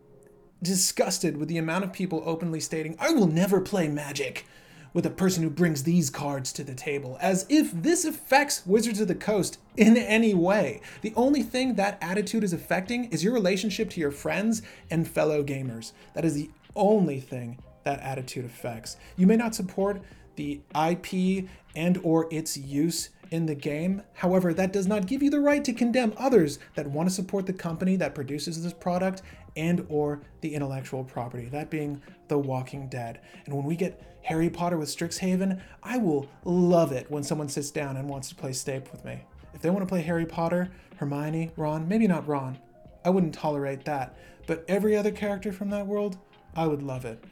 disgusted 0.62 1.36
with 1.36 1.48
the 1.48 1.58
amount 1.58 1.84
of 1.84 1.92
people 1.92 2.22
openly 2.24 2.60
stating, 2.60 2.96
I 3.00 3.10
will 3.10 3.26
never 3.26 3.60
play 3.60 3.88
Magic 3.88 4.46
with 4.92 5.06
a 5.06 5.10
person 5.10 5.42
who 5.42 5.50
brings 5.50 5.82
these 5.82 6.10
cards 6.10 6.52
to 6.52 6.64
the 6.64 6.74
table, 6.74 7.18
as 7.20 7.46
if 7.48 7.72
this 7.72 8.04
affects 8.04 8.66
Wizards 8.66 9.00
of 9.00 9.08
the 9.08 9.14
Coast 9.14 9.58
in 9.76 9.96
any 9.96 10.34
way. 10.34 10.80
The 11.00 11.14
only 11.16 11.42
thing 11.42 11.74
that 11.74 11.98
attitude 12.00 12.44
is 12.44 12.52
affecting 12.52 13.06
is 13.06 13.24
your 13.24 13.32
relationship 13.32 13.90
to 13.90 14.00
your 14.00 14.10
friends 14.10 14.62
and 14.90 15.08
fellow 15.08 15.42
gamers. 15.42 15.92
That 16.14 16.24
is 16.24 16.34
the 16.34 16.50
only 16.76 17.20
thing 17.20 17.58
that 17.84 18.00
attitude 18.00 18.44
affects. 18.44 18.96
You 19.16 19.26
may 19.26 19.36
not 19.36 19.54
support 19.54 20.02
the 20.36 20.60
IP 20.74 21.48
and 21.74 21.98
or 22.02 22.28
its 22.30 22.56
use 22.56 23.10
in 23.32 23.46
the 23.46 23.54
game. 23.54 24.02
However, 24.12 24.52
that 24.52 24.72
does 24.72 24.86
not 24.86 25.06
give 25.06 25.22
you 25.22 25.30
the 25.30 25.40
right 25.40 25.64
to 25.64 25.72
condemn 25.72 26.12
others 26.18 26.58
that 26.74 26.86
want 26.86 27.08
to 27.08 27.14
support 27.14 27.46
the 27.46 27.52
company 27.52 27.96
that 27.96 28.14
produces 28.14 28.62
this 28.62 28.74
product 28.74 29.22
and 29.56 29.86
or 29.88 30.20
the 30.42 30.54
intellectual 30.54 31.02
property, 31.02 31.46
that 31.46 31.70
being 31.70 32.02
The 32.28 32.38
Walking 32.38 32.88
Dead. 32.88 33.20
And 33.46 33.54
when 33.54 33.64
we 33.64 33.74
get 33.74 34.18
Harry 34.22 34.50
Potter 34.50 34.76
with 34.76 34.88
Strixhaven, 34.88 35.60
I 35.82 35.96
will 35.96 36.28
love 36.44 36.92
it 36.92 37.10
when 37.10 37.22
someone 37.22 37.48
sits 37.48 37.70
down 37.70 37.96
and 37.96 38.08
wants 38.08 38.28
to 38.28 38.34
play 38.34 38.52
Snape 38.52 38.92
with 38.92 39.04
me. 39.04 39.24
If 39.54 39.62
they 39.62 39.70
want 39.70 39.82
to 39.82 39.86
play 39.86 40.02
Harry 40.02 40.26
Potter, 40.26 40.70
Hermione, 40.96 41.52
Ron, 41.56 41.88
maybe 41.88 42.06
not 42.06 42.28
Ron, 42.28 42.58
I 43.04 43.10
wouldn't 43.10 43.34
tolerate 43.34 43.86
that. 43.86 44.16
But 44.46 44.64
every 44.68 44.94
other 44.94 45.10
character 45.10 45.52
from 45.52 45.70
that 45.70 45.86
world, 45.86 46.18
I 46.54 46.66
would 46.66 46.82
love 46.82 47.06
it. 47.06 47.24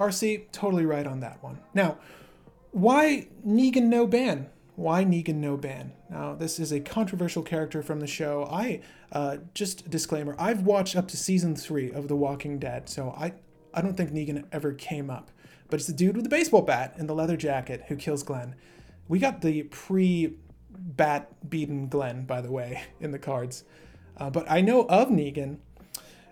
RC, 0.00 0.50
totally 0.50 0.86
right 0.86 1.06
on 1.06 1.20
that 1.20 1.42
one. 1.42 1.58
Now, 1.74 1.98
why 2.72 3.28
Negan 3.46 3.84
no 3.84 4.06
ban? 4.06 4.48
Why 4.76 5.04
Negan 5.04 5.36
no 5.36 5.56
ban? 5.56 5.92
Now, 6.10 6.34
this 6.34 6.58
is 6.58 6.70
a 6.70 6.80
controversial 6.80 7.42
character 7.42 7.82
from 7.82 8.00
the 8.00 8.06
show. 8.06 8.46
I, 8.50 8.82
uh, 9.10 9.38
just 9.54 9.88
disclaimer, 9.88 10.36
I've 10.38 10.62
watched 10.62 10.94
up 10.94 11.08
to 11.08 11.16
season 11.16 11.56
three 11.56 11.90
of 11.90 12.08
The 12.08 12.16
Walking 12.16 12.58
Dead, 12.58 12.88
so 12.90 13.10
I, 13.16 13.32
I 13.72 13.80
don't 13.80 13.96
think 13.96 14.12
Negan 14.12 14.44
ever 14.52 14.74
came 14.74 15.08
up. 15.08 15.30
But 15.68 15.80
it's 15.80 15.86
the 15.86 15.94
dude 15.94 16.14
with 16.14 16.24
the 16.24 16.30
baseball 16.30 16.60
bat 16.60 16.94
and 16.98 17.08
the 17.08 17.14
leather 17.14 17.38
jacket 17.38 17.84
who 17.88 17.96
kills 17.96 18.22
Glenn. 18.22 18.54
We 19.08 19.18
got 19.18 19.40
the 19.40 19.64
pre 19.64 20.36
bat 20.70 21.48
beaten 21.48 21.88
Glenn, 21.88 22.26
by 22.26 22.42
the 22.42 22.52
way, 22.52 22.82
in 23.00 23.12
the 23.12 23.18
cards. 23.18 23.64
Uh, 24.18 24.30
but 24.30 24.50
I 24.50 24.60
know 24.60 24.86
of 24.88 25.08
Negan. 25.08 25.58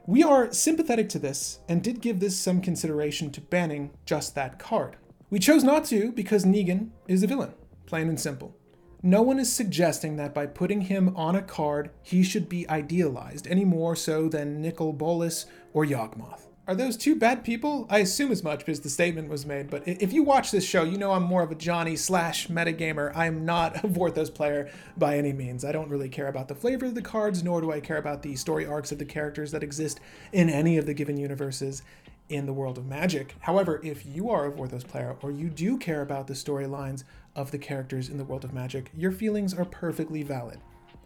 We 0.06 0.23
are 0.23 0.52
sympathetic 0.52 1.08
to 1.11 1.19
this 1.19 1.61
and 1.67 1.82
did 1.82 2.02
give 2.02 2.20
this 2.20 2.37
some 2.37 2.61
consideration 2.61 3.31
to 3.31 3.41
banning 3.41 3.91
just 4.05 4.35
that 4.35 4.58
card. 4.58 4.96
We 5.31 5.38
chose 5.38 5.64
not 5.64 5.87
to 5.87 6.12
because 6.12 6.44
Negan 6.44 6.91
is 7.08 7.23
a 7.23 7.26
villain, 7.26 7.55
plain 7.86 8.08
and 8.08 8.20
simple. 8.20 8.56
No 9.02 9.20
one 9.20 9.38
is 9.38 9.52
suggesting 9.52 10.16
that 10.16 10.32
by 10.32 10.46
putting 10.46 10.82
him 10.82 11.14
on 11.14 11.36
a 11.36 11.43
card, 11.43 11.91
he 12.03 12.22
should 12.22 12.48
be 12.48 12.69
idealized 12.70 13.46
any 13.46 13.64
more 13.64 13.94
so 13.94 14.29
than 14.29 14.62
Nicol 14.62 14.94
Bolas 14.94 15.44
or 15.74 15.84
Yawgmoth. 15.84 16.46
Are 16.67 16.74
those 16.74 16.96
two 16.96 17.14
bad 17.14 17.44
people? 17.44 17.86
I 17.91 17.98
assume 17.98 18.32
as 18.32 18.43
much 18.43 18.60
because 18.60 18.81
the 18.81 18.88
statement 18.88 19.29
was 19.29 19.44
made, 19.44 19.69
but 19.69 19.86
if 19.86 20.14
you 20.14 20.22
watch 20.22 20.50
this 20.50 20.64
show, 20.64 20.82
you 20.82 20.96
know 20.96 21.12
I'm 21.12 21.22
more 21.22 21.43
of 21.43 21.50
a 21.50 21.55
Johnny 21.55 21.94
slash 21.94 22.48
metagamer. 22.48 23.14
I'm 23.14 23.44
not 23.44 23.84
a 23.84 23.88
Vorthos 23.88 24.32
player 24.34 24.70
by 24.96 25.19
any 25.19 25.34
means. 25.34 25.67
I 25.67 25.72
don't 25.72 25.91
really 25.91 26.08
care 26.08 26.29
about 26.29 26.48
the 26.48 26.55
flavor 26.55 26.86
of 26.86 26.94
the 26.94 27.03
cards, 27.03 27.44
nor 27.44 27.60
do 27.60 27.70
I 27.70 27.81
care 27.81 27.98
about 27.98 28.22
the 28.22 28.34
story 28.36 28.64
arcs 28.64 28.91
of 28.93 28.98
the 28.98 29.05
characters 29.05 29.50
that 29.50 29.62
exist 29.62 30.00
in 30.32 30.48
any 30.48 30.79
of 30.79 30.86
the 30.86 30.94
given 30.94 31.19
universes 31.19 31.82
in 32.31 32.46
the 32.46 32.55
world 32.55 32.79
of 32.79 32.86
Magic. 32.86 33.36
However, 33.41 33.79
if 33.84 34.06
you 34.06 34.31
are 34.31 34.46
a 34.46 34.50
Vorthos 34.50 34.88
player 34.88 35.17
or 35.20 35.31
you 35.31 35.50
do 35.50 35.76
care 35.76 36.00
about 36.00 36.26
the 36.26 36.32
storylines 36.32 37.05
of 37.36 37.50
the 37.50 37.58
characters 37.58 38.08
in 38.08 38.19
the 38.19 38.24
world 38.24 38.44
of 38.44 38.53
Magic, 38.53 38.91
your 38.96 39.12
feelings 39.12 39.55
are 39.55 39.64
perfectly 39.64 40.22
valid. 40.22 40.60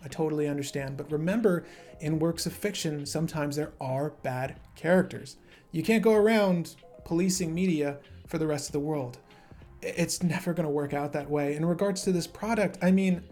I 0.04 0.08
totally 0.08 0.48
understand. 0.48 0.96
But 0.96 1.10
remember, 1.10 1.64
in 2.00 2.18
works 2.18 2.46
of 2.46 2.52
fiction, 2.52 3.06
sometimes 3.06 3.56
there 3.56 3.72
are 3.80 4.10
bad 4.22 4.60
characters. 4.76 5.36
You 5.72 5.82
can't 5.82 6.02
go 6.02 6.14
around 6.14 6.76
policing 7.04 7.54
media 7.54 7.98
for 8.26 8.38
the 8.38 8.46
rest 8.46 8.68
of 8.68 8.72
the 8.72 8.80
world. 8.80 9.18
It's 9.82 10.22
never 10.22 10.52
going 10.52 10.66
to 10.66 10.70
work 10.70 10.92
out 10.92 11.12
that 11.12 11.30
way. 11.30 11.56
In 11.56 11.64
regards 11.64 12.02
to 12.02 12.12
this 12.12 12.26
product, 12.26 12.78
I 12.82 12.90
mean, 12.90 13.22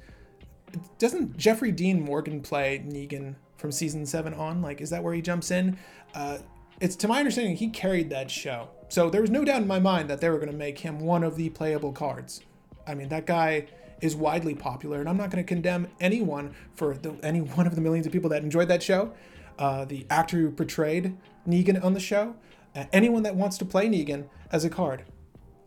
doesn't 0.98 1.36
Jeffrey 1.36 1.72
Dean 1.72 2.02
Morgan 2.02 2.40
play 2.40 2.84
Negan 2.86 3.36
from 3.56 3.72
season 3.72 4.06
seven 4.06 4.34
on? 4.34 4.62
Like, 4.62 4.80
is 4.80 4.90
that 4.90 5.02
where 5.02 5.14
he 5.14 5.22
jumps 5.22 5.50
in? 5.50 5.78
Uh, 6.14 6.38
it's 6.80 6.96
to 6.96 7.08
my 7.08 7.18
understanding 7.18 7.56
he 7.56 7.68
carried 7.68 8.10
that 8.10 8.30
show. 8.30 8.68
So 8.88 9.10
there 9.10 9.20
was 9.20 9.30
no 9.30 9.44
doubt 9.44 9.62
in 9.62 9.68
my 9.68 9.78
mind 9.78 10.08
that 10.10 10.20
they 10.20 10.28
were 10.28 10.36
going 10.36 10.50
to 10.50 10.56
make 10.56 10.80
him 10.80 11.00
one 11.00 11.24
of 11.24 11.36
the 11.36 11.48
playable 11.50 11.92
cards. 11.92 12.42
I 12.86 12.94
mean, 12.94 13.08
that 13.08 13.26
guy 13.26 13.66
is 14.00 14.14
widely 14.14 14.54
popular, 14.54 15.00
and 15.00 15.08
I'm 15.08 15.16
not 15.16 15.30
going 15.30 15.42
to 15.42 15.48
condemn 15.48 15.88
anyone 16.00 16.54
for 16.74 16.96
the, 16.96 17.16
any 17.22 17.40
one 17.58 17.66
of 17.66 17.74
the 17.74 17.80
millions 17.80 18.06
of 18.06 18.12
people 18.12 18.30
that 18.30 18.42
enjoyed 18.42 18.68
that 18.68 18.82
show. 18.82 19.12
Uh, 19.58 19.86
the 19.86 20.06
actor 20.10 20.36
who 20.36 20.50
portrayed 20.50 21.16
Negan 21.48 21.82
on 21.82 21.94
the 21.94 22.00
show, 22.00 22.36
uh, 22.74 22.84
anyone 22.92 23.22
that 23.22 23.34
wants 23.34 23.56
to 23.58 23.64
play 23.64 23.88
Negan 23.88 24.28
as 24.52 24.64
a 24.64 24.70
card. 24.70 25.04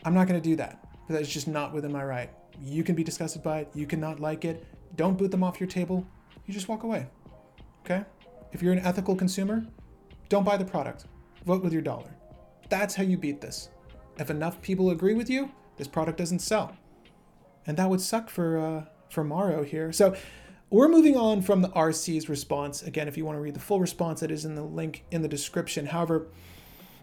I'm 0.05 0.13
not 0.13 0.27
going 0.27 0.39
to 0.39 0.49
do 0.49 0.55
that. 0.57 0.85
That's 1.09 1.27
just 1.27 1.47
not 1.47 1.73
within 1.73 1.91
my 1.91 2.03
right. 2.03 2.29
You 2.61 2.83
can 2.83 2.93
be 2.93 3.03
disgusted 3.03 3.41
by 3.41 3.59
it. 3.59 3.71
You 3.73 3.88
cannot 3.88 4.19
like 4.19 4.45
it. 4.45 4.65
Don't 4.95 5.17
boot 5.17 5.31
them 5.31 5.43
off 5.43 5.59
your 5.59 5.67
table. 5.67 6.05
You 6.45 6.53
just 6.53 6.67
walk 6.67 6.83
away. 6.83 7.07
Okay? 7.83 8.05
If 8.51 8.61
you're 8.61 8.73
an 8.73 8.79
ethical 8.79 9.15
consumer, 9.15 9.65
don't 10.29 10.43
buy 10.43 10.57
the 10.57 10.65
product. 10.65 11.05
Vote 11.45 11.63
with 11.63 11.73
your 11.73 11.81
dollar. 11.81 12.15
That's 12.69 12.93
how 12.93 13.03
you 13.03 13.17
beat 13.17 13.41
this. 13.41 13.69
If 14.17 14.29
enough 14.29 14.61
people 14.61 14.91
agree 14.91 15.15
with 15.15 15.29
you, 15.29 15.51
this 15.77 15.88
product 15.88 16.17
doesn't 16.17 16.39
sell. 16.39 16.75
And 17.69 17.77
that 17.77 17.88
would 17.88 18.01
suck 18.01 18.31
for 18.31 18.57
uh, 18.57 18.85
for 19.11 19.23
Maro 19.23 19.61
here. 19.63 19.91
So 19.91 20.15
we're 20.71 20.88
moving 20.88 21.15
on 21.15 21.43
from 21.43 21.61
the 21.61 21.69
RC's 21.69 22.27
response. 22.27 22.81
Again, 22.81 23.07
if 23.07 23.15
you 23.15 23.25
want 23.25 23.35
to 23.35 23.41
read 23.41 23.53
the 23.53 23.59
full 23.59 23.79
response, 23.79 24.23
it 24.23 24.31
is 24.31 24.43
in 24.43 24.55
the 24.55 24.63
link 24.63 25.03
in 25.11 25.21
the 25.21 25.27
description. 25.27 25.85
However, 25.85 26.29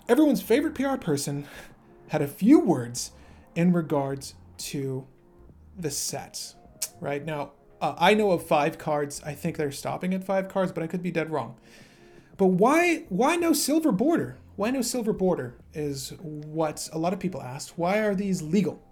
everyone's 0.08 0.42
favorite 0.42 0.74
PR 0.74 0.96
person 0.96 1.46
had 2.08 2.20
a 2.20 2.26
few 2.26 2.58
words 2.58 3.12
in 3.54 3.72
regards 3.72 4.34
to 4.58 5.06
the 5.78 5.88
sets. 5.88 6.56
Right 7.00 7.24
now, 7.24 7.52
uh, 7.80 7.94
I 7.96 8.14
know 8.14 8.32
of 8.32 8.44
five 8.44 8.76
cards. 8.76 9.22
I 9.24 9.34
think 9.34 9.58
they're 9.58 9.70
stopping 9.70 10.14
at 10.14 10.24
five 10.24 10.48
cards, 10.48 10.72
but 10.72 10.82
I 10.82 10.88
could 10.88 11.02
be 11.02 11.12
dead 11.12 11.30
wrong. 11.30 11.54
But 12.36 12.46
why 12.46 13.04
why 13.08 13.36
no 13.36 13.52
silver 13.52 13.92
border? 13.92 14.36
Why 14.56 14.70
no 14.70 14.82
silver 14.82 15.12
border 15.12 15.58
is 15.74 16.12
what 16.18 16.88
a 16.92 16.98
lot 16.98 17.12
of 17.12 17.20
people 17.20 17.40
asked. 17.40 17.78
Why 17.78 17.98
are 17.98 18.16
these 18.16 18.42
legal? 18.42 18.82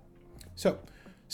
So, 0.54 0.78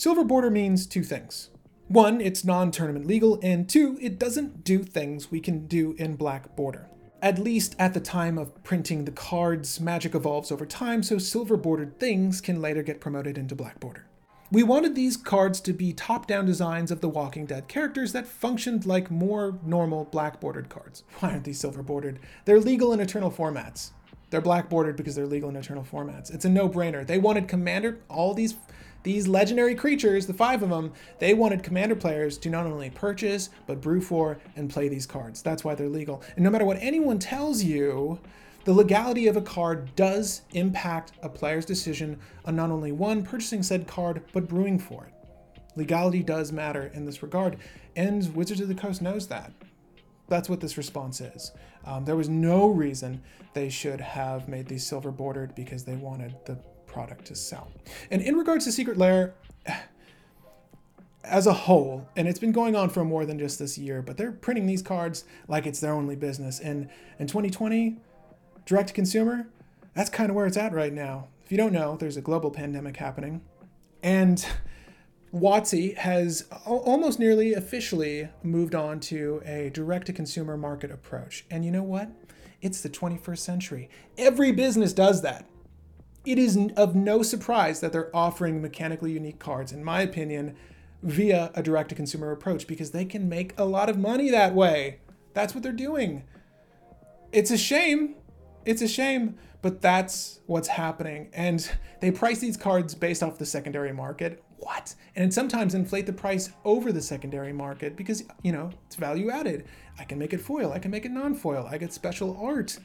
silver 0.00 0.24
border 0.24 0.50
means 0.50 0.86
two 0.86 1.04
things. 1.04 1.50
One, 1.88 2.22
it's 2.22 2.42
non-tournament 2.42 3.06
legal, 3.06 3.38
and 3.42 3.68
two, 3.68 3.98
it 4.00 4.18
doesn't 4.18 4.64
do 4.64 4.82
things 4.82 5.30
we 5.30 5.40
can 5.40 5.66
do 5.66 5.94
in 5.98 6.16
black 6.16 6.56
border. 6.56 6.88
At 7.20 7.38
least 7.38 7.76
at 7.78 7.92
the 7.92 8.00
time 8.00 8.38
of 8.38 8.64
printing 8.64 9.04
the 9.04 9.10
cards, 9.10 9.78
magic 9.78 10.14
evolves 10.14 10.50
over 10.50 10.64
time, 10.64 11.02
so 11.02 11.18
silver 11.18 11.58
bordered 11.58 12.00
things 12.00 12.40
can 12.40 12.62
later 12.62 12.82
get 12.82 12.98
promoted 12.98 13.36
into 13.36 13.54
black 13.54 13.78
border. 13.78 14.06
We 14.50 14.62
wanted 14.62 14.94
these 14.94 15.18
cards 15.18 15.60
to 15.60 15.74
be 15.74 15.92
top 15.92 16.26
down 16.26 16.46
designs 16.46 16.90
of 16.90 17.02
the 17.02 17.08
Walking 17.10 17.44
Dead 17.44 17.68
characters 17.68 18.14
that 18.14 18.26
functioned 18.26 18.86
like 18.86 19.10
more 19.10 19.58
normal 19.62 20.06
black 20.06 20.40
bordered 20.40 20.70
cards. 20.70 21.04
Why 21.18 21.32
aren't 21.32 21.44
these 21.44 21.60
silver 21.60 21.82
bordered? 21.82 22.20
They're 22.46 22.58
legal 22.58 22.94
in 22.94 23.00
eternal 23.00 23.30
formats. 23.30 23.90
They're 24.30 24.40
black 24.40 24.70
bordered 24.70 24.96
because 24.96 25.14
they're 25.14 25.26
legal 25.26 25.50
in 25.50 25.56
eternal 25.56 25.84
formats. 25.84 26.32
It's 26.32 26.46
a 26.46 26.48
no 26.48 26.70
brainer. 26.70 27.06
They 27.06 27.18
wanted 27.18 27.48
Commander, 27.48 27.98
all 28.08 28.32
these 28.32 28.54
these 29.02 29.26
legendary 29.26 29.74
creatures, 29.74 30.26
the 30.26 30.34
five 30.34 30.62
of 30.62 30.68
them, 30.68 30.92
they 31.18 31.34
wanted 31.34 31.62
commander 31.62 31.96
players 31.96 32.36
to 32.38 32.50
not 32.50 32.66
only 32.66 32.90
purchase, 32.90 33.50
but 33.66 33.80
brew 33.80 34.00
for 34.00 34.38
and 34.56 34.68
play 34.68 34.88
these 34.88 35.06
cards. 35.06 35.42
That's 35.42 35.64
why 35.64 35.74
they're 35.74 35.88
legal. 35.88 36.22
And 36.36 36.44
no 36.44 36.50
matter 36.50 36.64
what 36.64 36.78
anyone 36.80 37.18
tells 37.18 37.62
you, 37.62 38.20
the 38.64 38.74
legality 38.74 39.26
of 39.26 39.36
a 39.36 39.42
card 39.42 39.94
does 39.96 40.42
impact 40.52 41.12
a 41.22 41.28
player's 41.28 41.64
decision 41.64 42.18
on 42.44 42.56
not 42.56 42.70
only 42.70 42.92
one, 42.92 43.22
purchasing 43.22 43.62
said 43.62 43.86
card, 43.86 44.22
but 44.32 44.48
brewing 44.48 44.78
for 44.78 45.06
it. 45.06 45.14
Legality 45.76 46.22
does 46.22 46.52
matter 46.52 46.90
in 46.92 47.06
this 47.06 47.22
regard, 47.22 47.56
and 47.96 48.34
Wizards 48.34 48.60
of 48.60 48.68
the 48.68 48.74
Coast 48.74 49.00
knows 49.00 49.28
that. 49.28 49.52
That's 50.28 50.48
what 50.48 50.60
this 50.60 50.76
response 50.76 51.20
is. 51.20 51.52
Um, 51.84 52.04
there 52.04 52.16
was 52.16 52.28
no 52.28 52.68
reason 52.68 53.22
they 53.54 53.70
should 53.70 54.00
have 54.00 54.48
made 54.48 54.66
these 54.66 54.86
silver 54.86 55.10
bordered 55.10 55.54
because 55.54 55.84
they 55.84 55.96
wanted 55.96 56.36
the 56.44 56.58
product 56.90 57.26
to 57.26 57.34
sell. 57.34 57.70
And 58.10 58.20
in 58.20 58.36
regards 58.36 58.64
to 58.64 58.72
Secret 58.72 58.98
Lair, 58.98 59.34
as 61.22 61.46
a 61.46 61.52
whole, 61.52 62.08
and 62.16 62.26
it's 62.26 62.38
been 62.38 62.52
going 62.52 62.74
on 62.74 62.88
for 62.90 63.04
more 63.04 63.24
than 63.24 63.38
just 63.38 63.58
this 63.58 63.78
year, 63.78 64.02
but 64.02 64.16
they're 64.16 64.32
printing 64.32 64.66
these 64.66 64.82
cards 64.82 65.24
like 65.48 65.66
it's 65.66 65.80
their 65.80 65.92
only 65.92 66.16
business. 66.16 66.58
And 66.58 66.88
in 67.18 67.26
2020, 67.26 67.98
direct 68.66 68.88
to 68.88 68.94
consumer, 68.94 69.46
that's 69.94 70.10
kind 70.10 70.30
of 70.30 70.36
where 70.36 70.46
it's 70.46 70.56
at 70.56 70.72
right 70.72 70.92
now. 70.92 71.28
If 71.44 71.52
you 71.52 71.58
don't 71.58 71.72
know, 71.72 71.96
there's 71.96 72.16
a 72.16 72.20
global 72.22 72.50
pandemic 72.50 72.96
happening. 72.96 73.42
And 74.02 74.44
WotC 75.32 75.96
has 75.98 76.46
almost 76.66 77.18
nearly 77.20 77.54
officially 77.54 78.28
moved 78.42 78.74
on 78.74 78.98
to 79.00 79.42
a 79.44 79.70
direct 79.70 80.06
to 80.06 80.12
consumer 80.12 80.56
market 80.56 80.90
approach. 80.90 81.44
And 81.50 81.64
you 81.64 81.70
know 81.70 81.82
what? 81.82 82.10
It's 82.62 82.80
the 82.80 82.90
21st 82.90 83.38
century. 83.38 83.90
Every 84.18 84.52
business 84.52 84.92
does 84.92 85.22
that. 85.22 85.46
It 86.24 86.38
is 86.38 86.58
of 86.76 86.94
no 86.94 87.22
surprise 87.22 87.80
that 87.80 87.92
they're 87.92 88.14
offering 88.14 88.60
mechanically 88.60 89.12
unique 89.12 89.38
cards, 89.38 89.72
in 89.72 89.82
my 89.82 90.02
opinion, 90.02 90.56
via 91.02 91.50
a 91.54 91.62
direct 91.62 91.88
to 91.88 91.94
consumer 91.94 92.30
approach 92.30 92.66
because 92.66 92.90
they 92.90 93.04
can 93.04 93.28
make 93.28 93.54
a 93.58 93.64
lot 93.64 93.88
of 93.88 93.98
money 93.98 94.30
that 94.30 94.54
way. 94.54 95.00
That's 95.32 95.54
what 95.54 95.62
they're 95.62 95.72
doing. 95.72 96.24
It's 97.32 97.50
a 97.50 97.56
shame 97.56 98.16
it's 98.64 98.82
a 98.82 98.88
shame, 98.88 99.36
but 99.62 99.80
that's 99.80 100.40
what's 100.46 100.68
happening. 100.68 101.28
And 101.32 101.70
they 102.00 102.10
price 102.10 102.38
these 102.38 102.56
cards 102.56 102.94
based 102.94 103.22
off 103.22 103.38
the 103.38 103.46
secondary 103.46 103.92
market. 103.92 104.42
What? 104.58 104.94
And 105.16 105.32
sometimes 105.32 105.74
inflate 105.74 106.06
the 106.06 106.12
price 106.12 106.50
over 106.64 106.92
the 106.92 107.00
secondary 107.00 107.52
market 107.52 107.96
because, 107.96 108.24
you 108.42 108.52
know, 108.52 108.70
it's 108.86 108.96
value 108.96 109.30
added. 109.30 109.64
I 109.98 110.04
can 110.04 110.18
make 110.18 110.32
it 110.32 110.40
foil, 110.40 110.72
I 110.72 110.78
can 110.78 110.90
make 110.90 111.04
it 111.04 111.10
non 111.10 111.34
foil, 111.34 111.66
I 111.70 111.78
get 111.78 111.92
special 111.92 112.38
art. 112.40 112.78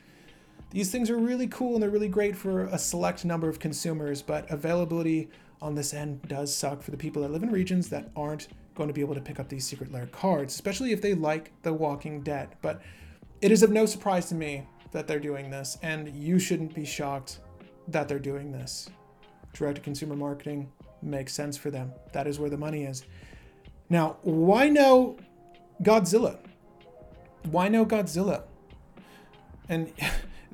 These 0.75 0.91
things 0.91 1.09
are 1.09 1.15
really 1.15 1.47
cool 1.47 1.75
and 1.75 1.81
they're 1.81 1.89
really 1.89 2.09
great 2.09 2.35
for 2.35 2.65
a 2.65 2.77
select 2.77 3.23
number 3.23 3.47
of 3.47 3.59
consumers, 3.59 4.21
but 4.21 4.51
availability 4.51 5.29
on 5.61 5.73
this 5.73 5.93
end 5.93 6.21
does 6.23 6.53
suck 6.53 6.81
for 6.81 6.91
the 6.91 6.97
people 6.97 7.21
that 7.21 7.31
live 7.31 7.43
in 7.43 7.49
regions 7.49 7.87
that 7.91 8.11
aren't 8.13 8.49
going 8.75 8.89
to 8.89 8.93
be 8.93 8.99
able 8.99 9.15
to 9.15 9.21
pick 9.21 9.39
up 9.39 9.47
these 9.47 9.65
secret 9.65 9.89
lair 9.93 10.07
cards, 10.07 10.53
especially 10.53 10.91
if 10.91 11.01
they 11.01 11.13
like 11.13 11.53
The 11.61 11.71
Walking 11.71 12.23
Dead. 12.23 12.49
But 12.61 12.81
it 13.39 13.53
is 13.53 13.63
of 13.63 13.71
no 13.71 13.85
surprise 13.85 14.25
to 14.25 14.35
me 14.35 14.67
that 14.91 15.07
they're 15.07 15.17
doing 15.17 15.49
this, 15.49 15.77
and 15.81 16.13
you 16.13 16.39
shouldn't 16.39 16.75
be 16.75 16.83
shocked 16.83 17.39
that 17.87 18.09
they're 18.09 18.19
doing 18.19 18.51
this. 18.51 18.89
Direct 19.53 19.77
to 19.77 19.81
consumer 19.81 20.17
marketing 20.17 20.69
makes 21.01 21.31
sense 21.31 21.55
for 21.55 21.71
them. 21.71 21.93
That 22.11 22.27
is 22.27 22.37
where 22.37 22.49
the 22.49 22.57
money 22.57 22.83
is. 22.83 23.05
Now, 23.89 24.17
why 24.23 24.67
no 24.67 25.15
Godzilla? 25.81 26.37
Why 27.43 27.69
no 27.69 27.85
Godzilla? 27.85 28.43
And 29.69 29.93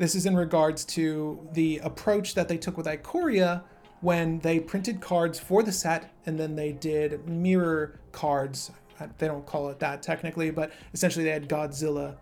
this 0.01 0.15
is 0.15 0.25
in 0.25 0.35
regards 0.35 0.83
to 0.83 1.47
the 1.53 1.77
approach 1.83 2.33
that 2.33 2.47
they 2.47 2.57
took 2.57 2.75
with 2.75 2.87
Ikoria 2.87 3.61
when 3.99 4.39
they 4.39 4.59
printed 4.59 4.99
cards 4.99 5.39
for 5.39 5.61
the 5.61 5.71
set 5.71 6.11
and 6.25 6.39
then 6.39 6.55
they 6.55 6.71
did 6.71 7.29
mirror 7.29 7.99
cards. 8.11 8.71
They 9.19 9.27
don't 9.27 9.45
call 9.45 9.69
it 9.69 9.77
that 9.77 10.01
technically, 10.01 10.49
but 10.49 10.71
essentially 10.95 11.23
they 11.23 11.29
had 11.29 11.47
Godzilla 11.47 12.15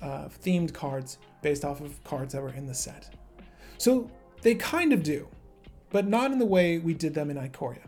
uh, 0.00 0.28
themed 0.42 0.72
cards 0.72 1.18
based 1.42 1.66
off 1.66 1.82
of 1.82 2.02
cards 2.02 2.32
that 2.32 2.40
were 2.40 2.54
in 2.54 2.64
the 2.64 2.72
set. 2.72 3.14
So 3.76 4.10
they 4.40 4.54
kind 4.54 4.94
of 4.94 5.02
do, 5.02 5.28
but 5.90 6.08
not 6.08 6.32
in 6.32 6.38
the 6.38 6.46
way 6.46 6.78
we 6.78 6.94
did 6.94 7.12
them 7.12 7.28
in 7.28 7.36
Ikoria. 7.36 7.84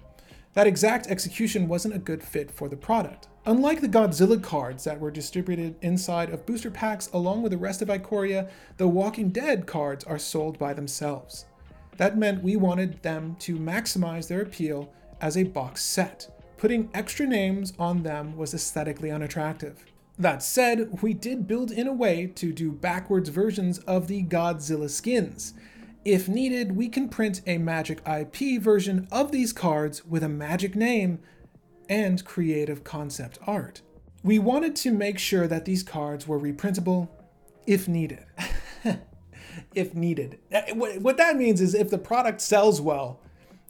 That 0.53 0.67
exact 0.67 1.07
execution 1.07 1.67
wasn't 1.67 1.95
a 1.95 1.99
good 1.99 2.23
fit 2.23 2.51
for 2.51 2.69
the 2.69 2.77
product. 2.77 3.29
Unlike 3.51 3.81
the 3.81 3.89
Godzilla 3.89 4.41
cards 4.41 4.85
that 4.85 5.01
were 5.01 5.11
distributed 5.11 5.75
inside 5.83 6.31
of 6.31 6.47
booster 6.47 6.71
packs 6.71 7.11
along 7.13 7.43
with 7.43 7.51
the 7.51 7.59
rest 7.59 7.83
of 7.83 7.89
Ikoria, 7.89 8.49
the 8.77 8.87
Walking 8.87 9.31
Dead 9.31 9.67
cards 9.67 10.05
are 10.05 10.21
sold 10.21 10.57
by 10.57 10.73
themselves. 10.73 11.47
That 11.97 12.17
meant 12.17 12.45
we 12.45 12.55
wanted 12.55 13.03
them 13.03 13.35
to 13.41 13.57
maximize 13.59 14.29
their 14.29 14.41
appeal 14.41 14.93
as 15.21 15.37
a 15.37 15.43
box 15.43 15.83
set. 15.83 16.33
Putting 16.59 16.91
extra 16.95 17.27
names 17.27 17.73
on 17.77 18.05
them 18.05 18.37
was 18.37 18.55
aesthetically 18.55 19.11
unattractive. 19.11 19.85
That 20.17 20.45
said, 20.45 21.03
we 21.03 21.13
did 21.13 21.49
build 21.49 21.73
in 21.73 21.89
a 21.89 21.93
way 21.93 22.29
to 22.37 22.53
do 22.53 22.71
backwards 22.71 23.31
versions 23.31 23.81
of 23.81 24.07
the 24.07 24.23
Godzilla 24.23 24.89
skins. 24.89 25.55
If 26.05 26.29
needed, 26.29 26.77
we 26.77 26.89
can 26.89 27.09
print 27.09 27.41
a 27.49 27.59
Magic 27.59 28.01
IP 28.07 28.63
version 28.63 29.09
of 29.11 29.33
these 29.33 29.53
cards 29.53 30.07
with 30.07 30.23
a 30.23 30.29
magic 30.29 30.77
name 30.77 31.19
and 31.91 32.25
creative 32.25 32.85
concept 32.85 33.39
art. 33.47 33.83
We 34.23 34.39
wanted 34.39 34.77
to 34.77 34.93
make 34.93 35.19
sure 35.19 35.47
that 35.49 35.65
these 35.67 35.83
cards 35.83 36.27
were 36.27 36.39
reprintable 36.39 37.09
if 37.67 37.89
needed. 37.89 38.25
if 39.75 39.95
needed. 39.95 40.39
Uh, 40.53 40.63
what 40.75 41.17
that 41.17 41.37
means 41.37 41.61
is 41.61 41.75
if 41.75 41.91
the 41.91 41.99
product 41.99 42.41
sells 42.41 42.81
well, 42.81 43.21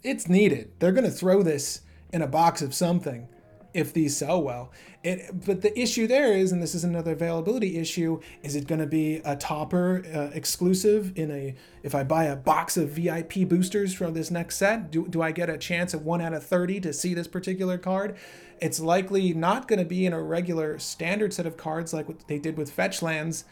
it's 0.03 0.29
needed. 0.29 0.71
They're 0.79 0.91
going 0.91 1.05
to 1.05 1.11
throw 1.11 1.41
this 1.41 1.81
in 2.13 2.21
a 2.21 2.27
box 2.27 2.61
of 2.61 2.73
something 2.73 3.27
if 3.73 3.93
these 3.93 4.17
sell 4.17 4.41
well. 4.41 4.71
It, 5.03 5.45
but 5.45 5.61
the 5.61 5.77
issue 5.79 6.07
there 6.07 6.33
is, 6.33 6.51
and 6.51 6.61
this 6.61 6.75
is 6.75 6.83
another 6.83 7.13
availability 7.13 7.77
issue, 7.77 8.19
is 8.43 8.55
it 8.55 8.67
going 8.67 8.81
to 8.81 8.87
be 8.87 9.15
a 9.23 9.35
topper 9.35 10.03
uh, 10.13 10.35
exclusive 10.35 11.17
in 11.17 11.31
a, 11.31 11.55
if 11.81 11.95
I 11.95 12.03
buy 12.03 12.25
a 12.25 12.35
box 12.35 12.77
of 12.77 12.89
VIP 12.89 13.47
boosters 13.47 13.93
from 13.93 14.13
this 14.13 14.29
next 14.29 14.57
set, 14.57 14.91
do, 14.91 15.07
do 15.07 15.21
I 15.21 15.31
get 15.31 15.49
a 15.49 15.57
chance 15.57 15.93
at 15.93 16.01
one 16.01 16.21
out 16.21 16.33
of 16.33 16.45
30 16.45 16.81
to 16.81 16.93
see 16.93 17.13
this 17.13 17.27
particular 17.27 17.77
card? 17.77 18.15
It's 18.59 18.79
likely 18.79 19.33
not 19.33 19.67
going 19.67 19.79
to 19.79 19.85
be 19.85 20.05
in 20.05 20.13
a 20.13 20.21
regular 20.21 20.77
standard 20.77 21.33
set 21.33 21.45
of 21.45 21.57
cards 21.57 21.93
like 21.93 22.07
what 22.07 22.27
they 22.27 22.37
did 22.37 22.57
with 22.57 22.71
Fetch 22.71 23.01
Lands, 23.01 23.45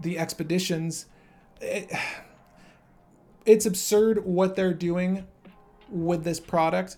the 0.00 0.18
Expeditions. 0.18 1.06
It, 1.60 1.92
it's 3.44 3.66
absurd 3.66 4.24
what 4.24 4.56
they're 4.56 4.74
doing 4.74 5.26
with 5.90 6.24
this 6.24 6.40
product, 6.40 6.96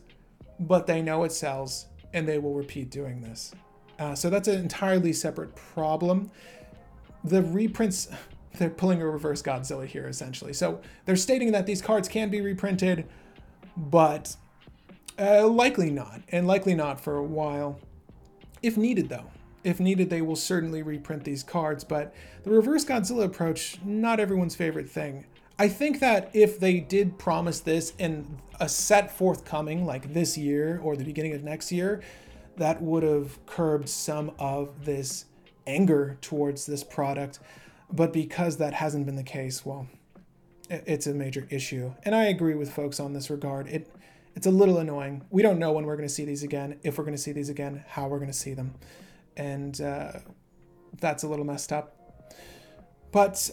but 0.60 0.86
they 0.86 1.02
know 1.02 1.24
it 1.24 1.32
sells 1.32 1.86
and 2.12 2.26
they 2.26 2.38
will 2.38 2.54
repeat 2.54 2.90
doing 2.90 3.20
this. 3.20 3.52
Uh, 3.98 4.14
so 4.14 4.30
that's 4.30 4.48
an 4.48 4.58
entirely 4.60 5.12
separate 5.12 5.54
problem. 5.54 6.30
The 7.24 7.42
reprints, 7.42 8.08
they're 8.58 8.70
pulling 8.70 9.02
a 9.02 9.08
reverse 9.08 9.42
Godzilla 9.42 9.86
here 9.86 10.06
essentially. 10.06 10.52
So 10.52 10.80
they're 11.04 11.16
stating 11.16 11.52
that 11.52 11.66
these 11.66 11.82
cards 11.82 12.08
can 12.08 12.30
be 12.30 12.40
reprinted, 12.40 13.06
but 13.76 14.36
uh, 15.18 15.46
likely 15.46 15.90
not, 15.90 16.22
and 16.30 16.46
likely 16.46 16.74
not 16.74 17.00
for 17.00 17.16
a 17.16 17.24
while. 17.24 17.78
If 18.62 18.76
needed, 18.76 19.08
though. 19.08 19.30
If 19.64 19.80
needed, 19.80 20.10
they 20.10 20.22
will 20.22 20.36
certainly 20.36 20.82
reprint 20.82 21.24
these 21.24 21.42
cards, 21.42 21.84
but 21.84 22.14
the 22.44 22.50
reverse 22.50 22.84
Godzilla 22.84 23.24
approach, 23.24 23.78
not 23.84 24.20
everyone's 24.20 24.54
favorite 24.54 24.88
thing. 24.88 25.24
I 25.58 25.68
think 25.68 26.00
that 26.00 26.30
if 26.34 26.60
they 26.60 26.78
did 26.78 27.18
promise 27.18 27.60
this 27.60 27.92
in 27.98 28.38
a 28.60 28.68
set 28.68 29.10
forthcoming, 29.10 29.84
like 29.84 30.12
this 30.12 30.38
year 30.38 30.80
or 30.82 30.96
the 30.96 31.04
beginning 31.04 31.34
of 31.34 31.42
next 31.42 31.72
year, 31.72 32.00
that 32.56 32.80
would 32.80 33.02
have 33.02 33.44
curbed 33.46 33.88
some 33.88 34.32
of 34.38 34.84
this 34.84 35.24
anger 35.66 36.16
towards 36.20 36.66
this 36.66 36.84
product. 36.84 37.40
But 37.90 38.12
because 38.12 38.58
that 38.58 38.74
hasn't 38.74 39.06
been 39.06 39.16
the 39.16 39.22
case, 39.22 39.64
well, 39.64 39.88
it's 40.70 41.06
a 41.06 41.14
major 41.14 41.46
issue. 41.50 41.94
And 42.04 42.14
I 42.14 42.24
agree 42.24 42.54
with 42.54 42.72
folks 42.72 43.00
on 43.00 43.12
this 43.12 43.30
regard. 43.30 43.68
It 43.68 43.90
it's 44.34 44.46
a 44.46 44.52
little 44.52 44.78
annoying. 44.78 45.24
We 45.30 45.42
don't 45.42 45.58
know 45.58 45.72
when 45.72 45.84
we're 45.84 45.96
going 45.96 46.06
to 46.06 46.14
see 46.14 46.24
these 46.24 46.44
again, 46.44 46.78
if 46.84 46.96
we're 46.96 47.02
going 47.02 47.16
to 47.16 47.22
see 47.22 47.32
these 47.32 47.48
again, 47.48 47.84
how 47.88 48.06
we're 48.06 48.18
going 48.18 48.30
to 48.30 48.36
see 48.36 48.54
them, 48.54 48.74
and 49.36 49.80
uh, 49.80 50.12
that's 51.00 51.24
a 51.24 51.28
little 51.28 51.44
messed 51.44 51.72
up. 51.72 51.96
But 53.10 53.50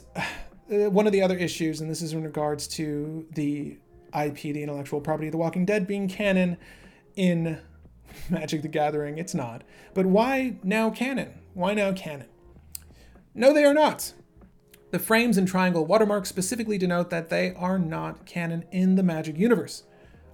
Uh, 0.72 0.89
one 0.89 1.05
of 1.05 1.13
the 1.13 1.22
other 1.22 1.38
issues, 1.38 1.79
and 1.79 1.89
this 1.89 2.01
is 2.01 2.13
in 2.13 2.24
regards 2.24 2.67
to 2.67 3.27
the 3.34 3.77
IP, 4.19 4.41
the 4.41 4.63
intellectual 4.63 5.00
property 5.00 5.27
of 5.27 5.31
The 5.31 5.38
Walking 5.38 5.65
Dead 5.65 5.86
being 5.86 6.07
canon 6.07 6.57
in 7.15 7.60
Magic 8.29 8.62
the 8.62 8.67
Gathering, 8.67 9.17
it's 9.17 9.36
not. 9.36 9.63
But 9.93 10.07
why 10.07 10.57
now 10.63 10.89
canon? 10.89 11.39
Why 11.53 11.74
now 11.74 11.91
canon? 11.93 12.27
No, 13.36 13.53
they 13.53 13.63
are 13.63 13.74
not. 13.74 14.13
The 14.91 15.00
frames 15.00 15.38
and 15.38 15.48
triangle 15.48 15.86
watermarks 15.86 16.29
specifically 16.29 16.77
denote 16.77 17.10
that 17.10 17.29
they 17.29 17.53
are 17.55 17.77
not 17.77 18.25
canon 18.25 18.65
in 18.72 18.95
the 18.95 19.03
Magic 19.03 19.38
universe. 19.38 19.84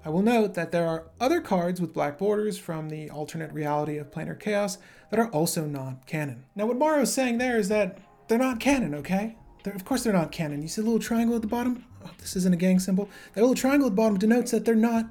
I 0.06 0.10
will 0.10 0.22
note 0.22 0.54
that 0.54 0.72
there 0.72 0.88
are 0.88 1.08
other 1.20 1.42
cards 1.42 1.82
with 1.82 1.94
black 1.94 2.18
borders 2.18 2.58
from 2.58 2.90
the 2.90 3.10
alternate 3.10 3.52
reality 3.52 3.98
of 3.98 4.12
Planar 4.12 4.40
Chaos 4.40 4.78
that 5.10 5.20
are 5.20 5.30
also 5.30 5.66
not 5.66 6.08
canon. 6.08 6.46
Now, 6.56 6.68
what 6.68 6.78
Maro 6.78 7.02
is 7.02 7.14
saying 7.14 7.38
there 7.38 7.58
is 7.58 7.68
that 7.70 8.00
they're 8.28 8.38
not 8.38 8.60
canon, 8.60 8.96
okay? 8.96 9.36
They're, 9.64 9.74
of 9.74 9.86
course, 9.86 10.04
they're 10.04 10.14
not 10.14 10.32
canon. 10.32 10.62
You 10.62 10.68
see 10.68 10.82
the 10.82 10.88
little 10.88 11.00
triangle 11.00 11.36
at 11.36 11.42
the 11.42 11.48
bottom? 11.48 11.86
Oh, 12.06 12.10
this 12.18 12.36
isn't 12.36 12.54
a 12.54 12.58
gang 12.58 12.80
symbol. 12.80 13.10
That 13.34 13.42
little 13.42 13.56
triangle 13.56 13.88
at 13.88 13.92
the 13.92 13.96
bottom 13.96 14.18
denotes 14.18 14.52
that 14.52 14.66
they're 14.66 14.76
not 14.76 15.06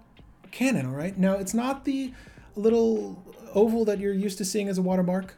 canon, 0.50 0.86
all 0.86 0.92
right? 0.92 1.16
Now, 1.16 1.34
it's 1.34 1.54
not 1.54 1.84
the 1.84 2.12
little 2.56 3.22
oval 3.54 3.84
that 3.84 3.98
you're 3.98 4.12
used 4.12 4.38
to 4.38 4.44
seeing 4.44 4.68
as 4.68 4.78
a 4.78 4.82
watermark. 4.82 5.36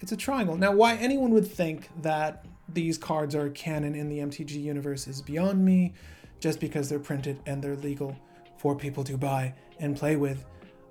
It's 0.00 0.12
a 0.12 0.16
triangle. 0.16 0.56
Now, 0.56 0.72
why 0.72 0.96
anyone 0.96 1.30
would 1.30 1.46
think 1.46 1.88
that 2.02 2.44
these 2.68 2.98
cards 2.98 3.34
are 3.34 3.48
canon 3.50 3.94
in 3.94 4.08
the 4.08 4.18
MTG 4.18 4.60
universe 4.60 5.06
is 5.06 5.22
beyond 5.22 5.64
me, 5.64 5.94
just 6.40 6.60
because 6.60 6.88
they're 6.88 6.98
printed 6.98 7.40
and 7.46 7.62
they're 7.62 7.76
legal 7.76 8.16
for 8.58 8.74
people 8.74 9.04
to 9.04 9.16
buy 9.16 9.54
and 9.78 9.96
play 9.96 10.16
with. 10.16 10.44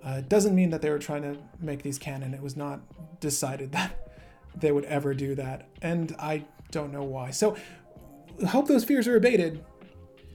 Uh, 0.04 0.22
doesn't 0.22 0.56
mean 0.56 0.70
that 0.70 0.82
they 0.82 0.89
were 0.89 1.00
trying 1.00 1.24
to 1.24 1.38
make 1.60 1.84
these 1.84 1.98
canon. 1.98 2.34
It 2.34 2.42
was 2.42 2.56
not 2.56 2.80
decided 3.20 3.72
that 3.74 4.12
they 4.56 4.72
would 4.72 4.86
ever 4.86 5.13
do 5.13 5.36
that. 5.36 5.68
And 5.82 6.15
I 6.18 6.46
don't 6.72 6.91
know 6.91 7.03
why. 7.03 7.31
So, 7.31 7.55
hope 8.48 8.67
those 8.67 8.84
fears 8.84 9.07
are 9.07 9.15
abated. 9.15 9.63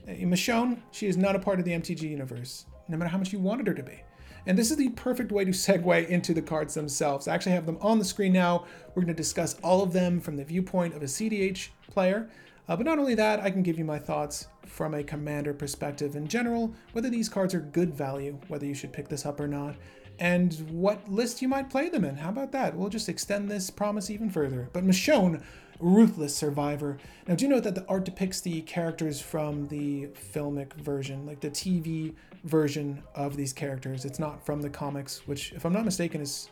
Uh, 0.07 0.11
Michonne, 0.11 0.81
she 0.91 1.07
is 1.07 1.17
not 1.17 1.35
a 1.35 1.39
part 1.39 1.59
of 1.59 1.65
the 1.65 1.71
MTG 1.71 2.01
universe, 2.01 2.65
no 2.87 2.97
matter 2.97 3.09
how 3.09 3.17
much 3.17 3.31
you 3.31 3.39
wanted 3.39 3.67
her 3.67 3.73
to 3.73 3.83
be. 3.83 4.01
And 4.47 4.57
this 4.57 4.71
is 4.71 4.77
the 4.77 4.89
perfect 4.89 5.31
way 5.31 5.45
to 5.45 5.51
segue 5.51 6.07
into 6.07 6.33
the 6.33 6.41
cards 6.41 6.73
themselves. 6.73 7.27
I 7.27 7.35
actually 7.35 7.51
have 7.51 7.67
them 7.67 7.77
on 7.79 7.99
the 7.99 8.05
screen 8.05 8.33
now. 8.33 8.65
We're 8.89 9.03
going 9.03 9.07
to 9.07 9.13
discuss 9.13 9.59
all 9.61 9.83
of 9.83 9.93
them 9.93 10.19
from 10.19 10.35
the 10.35 10.43
viewpoint 10.43 10.95
of 10.95 11.03
a 11.03 11.05
CDH 11.05 11.69
player. 11.89 12.27
Uh, 12.67 12.75
but 12.75 12.85
not 12.85 12.97
only 12.97 13.15
that, 13.15 13.39
I 13.39 13.51
can 13.51 13.63
give 13.63 13.77
you 13.77 13.85
my 13.85 13.99
thoughts 13.99 14.47
from 14.65 14.93
a 14.93 15.03
commander 15.03 15.53
perspective 15.53 16.15
in 16.15 16.27
general, 16.27 16.73
whether 16.93 17.09
these 17.09 17.29
cards 17.29 17.53
are 17.53 17.59
good 17.59 17.93
value, 17.93 18.39
whether 18.47 18.65
you 18.65 18.73
should 18.73 18.93
pick 18.93 19.09
this 19.09 19.25
up 19.25 19.39
or 19.39 19.47
not, 19.47 19.75
and 20.19 20.53
what 20.69 21.11
list 21.11 21.41
you 21.41 21.47
might 21.47 21.69
play 21.69 21.89
them 21.89 22.05
in. 22.05 22.15
How 22.15 22.29
about 22.29 22.51
that? 22.53 22.75
We'll 22.75 22.89
just 22.89 23.09
extend 23.09 23.49
this 23.49 23.69
promise 23.69 24.09
even 24.09 24.29
further. 24.29 24.69
But 24.71 24.85
Michonne, 24.85 25.43
Ruthless 25.81 26.35
Survivor. 26.35 26.97
Now, 27.27 27.35
do 27.35 27.47
note 27.47 27.63
that 27.63 27.75
the 27.75 27.85
art 27.87 28.05
depicts 28.05 28.41
the 28.41 28.61
characters 28.61 29.19
from 29.19 29.67
the 29.67 30.07
filmic 30.33 30.73
version, 30.73 31.25
like 31.25 31.39
the 31.39 31.49
TV 31.49 32.13
version 32.43 33.03
of 33.15 33.35
these 33.35 33.53
characters. 33.53 34.05
It's 34.05 34.19
not 34.19 34.45
from 34.45 34.61
the 34.61 34.69
comics, 34.69 35.27
which, 35.27 35.53
if 35.53 35.65
I'm 35.65 35.73
not 35.73 35.85
mistaken, 35.85 36.21
is 36.21 36.49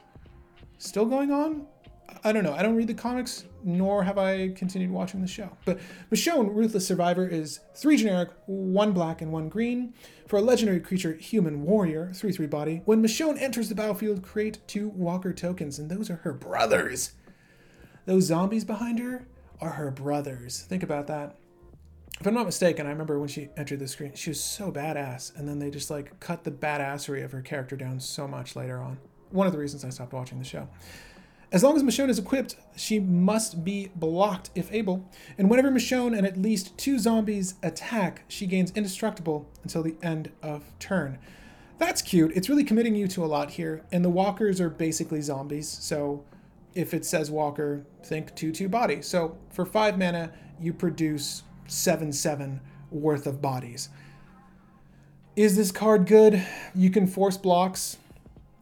still 0.78 1.06
going 1.06 1.32
on. 1.32 1.68
I 2.24 2.32
don't 2.32 2.44
know. 2.44 2.54
I 2.54 2.64
don't 2.64 2.76
read 2.76 2.88
the 2.88 2.94
comics, 2.94 3.46
nor 3.64 4.04
have 4.04 4.18
I 4.18 4.50
continued 4.50 4.92
watching 4.92 5.22
the 5.22 5.28
show. 5.28 5.50
But 5.66 5.80
Michonne, 6.12 6.54
Ruthless 6.54 6.88
Survivor, 6.88 7.28
is 7.28 7.60
three 7.76 7.98
generic, 7.98 8.30
one 8.46 8.94
black 8.94 9.22
and 9.22 9.32
one 9.32 9.48
green. 9.48 9.94
For 10.28 10.38
a 10.38 10.42
legendary 10.42 10.80
creature, 10.80 11.14
Human 11.14 11.64
Warrior, 11.64 12.12
3 12.14 12.32
3 12.32 12.46
body, 12.48 12.82
when 12.86 13.02
Michonne 13.02 13.42
enters 13.42 13.70
the 13.70 13.76
battlefield, 13.76 14.22
create 14.22 14.60
two 14.68 14.90
Walker 14.90 15.34
tokens, 15.34 15.80
and 15.80 15.90
those 15.90 16.10
are 16.10 16.18
her 16.18 16.34
brothers. 16.34 17.14
Those 18.10 18.24
zombies 18.24 18.66
behind 18.66 18.98
her 18.98 19.28
are 19.62 19.70
her 19.70 19.92
brothers. 19.92 20.62
Think 20.68 20.82
about 20.82 21.06
that. 21.06 21.36
If 22.20 22.26
I'm 22.26 22.34
not 22.34 22.48
mistaken, 22.48 22.88
I 22.88 22.90
remember 22.90 23.20
when 23.20 23.30
she 23.30 23.50
entered 23.56 23.78
the 23.78 23.88
screen, 23.88 24.16
she 24.16 24.32
was 24.32 24.42
so 24.42 24.72
badass, 24.72 25.38
and 25.38 25.48
then 25.48 25.60
they 25.60 25.70
just 25.70 25.92
like 25.92 26.20
cut 26.20 26.44
the 26.44 26.50
badassery 26.50 27.24
of 27.24 27.32
her 27.34 27.44
character 27.44 27.76
down 27.76 28.00
so 28.00 28.28
much 28.28 28.56
later 28.56 28.80
on. 28.80 28.98
One 29.30 29.46
of 29.46 29.54
the 29.54 29.60
reasons 29.60 29.86
I 29.86 29.90
stopped 29.90 30.14
watching 30.14 30.40
the 30.40 30.44
show. 30.44 30.68
As 31.52 31.62
long 31.62 31.76
as 31.76 31.84
Michonne 31.84 32.10
is 32.10 32.18
equipped, 32.18 32.56
she 32.76 33.00
must 33.00 33.64
be 33.64 33.92
blocked 33.96 34.50
if 34.56 34.74
able, 34.74 35.08
and 35.38 35.48
whenever 35.48 35.70
Michonne 35.70 36.18
and 36.18 36.26
at 36.26 36.36
least 36.36 36.76
two 36.80 36.98
zombies 36.98 37.54
attack, 37.62 38.24
she 38.28 38.48
gains 38.48 38.72
indestructible 38.72 39.48
until 39.62 39.84
the 39.84 39.96
end 40.02 40.32
of 40.42 40.64
turn. 40.80 41.20
That's 41.78 42.02
cute. 42.02 42.32
It's 42.34 42.50
really 42.50 42.64
committing 42.64 42.96
you 42.96 43.08
to 43.10 43.24
a 43.24 43.28
lot 43.28 43.52
here, 43.52 43.84
and 43.92 44.04
the 44.04 44.10
walkers 44.10 44.60
are 44.60 44.72
basically 44.72 45.22
zombies, 45.22 45.70
so 45.70 46.26
if 46.80 46.94
it 46.94 47.06
says 47.06 47.30
walker, 47.30 47.86
think 48.04 48.36
2 48.36 48.52
2 48.52 48.70
body. 48.70 49.02
So 49.02 49.38
for 49.52 49.66
5 49.66 49.98
mana, 49.98 50.32
you 50.60 50.74
produce 50.74 51.44
7 51.68 52.12
7 52.12 52.62
worth 52.92 53.28
of 53.28 53.42
bodies. 53.42 53.90
Is 55.36 55.56
this 55.56 55.72
card 55.72 56.06
good? 56.06 56.46
You 56.74 56.90
can 56.90 57.08
force 57.08 57.38
blocks 57.38 57.98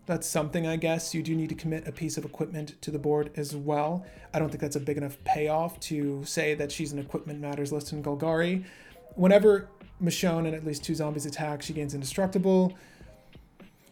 that's 0.07 0.25
something, 0.25 0.65
I 0.65 0.77
guess. 0.77 1.13
You 1.13 1.21
do 1.21 1.35
need 1.35 1.49
to 1.49 1.55
commit 1.55 1.85
a 1.85 1.91
piece 1.91 2.17
of 2.17 2.23
equipment 2.23 2.81
to 2.81 2.91
the 2.91 2.97
board 2.97 3.29
as 3.35 3.55
well. 3.55 4.05
I 4.33 4.39
don't 4.39 4.47
think 4.47 4.61
that's 4.61 4.77
a 4.77 4.79
big 4.79 4.97
enough 4.97 5.17
payoff 5.25 5.79
to 5.81 6.23
say 6.23 6.55
that 6.55 6.71
she's 6.71 6.93
an 6.93 6.99
equipment 6.99 7.41
matters 7.41 7.73
list 7.73 7.91
in 7.91 8.01
Golgari. 8.01 8.63
Whenever 9.15 9.67
Michonne 10.01 10.47
and 10.47 10.55
at 10.55 10.65
least 10.65 10.83
two 10.85 10.95
zombies 10.95 11.25
attack, 11.25 11.61
she 11.61 11.73
gains 11.73 11.93
indestructible. 11.93 12.73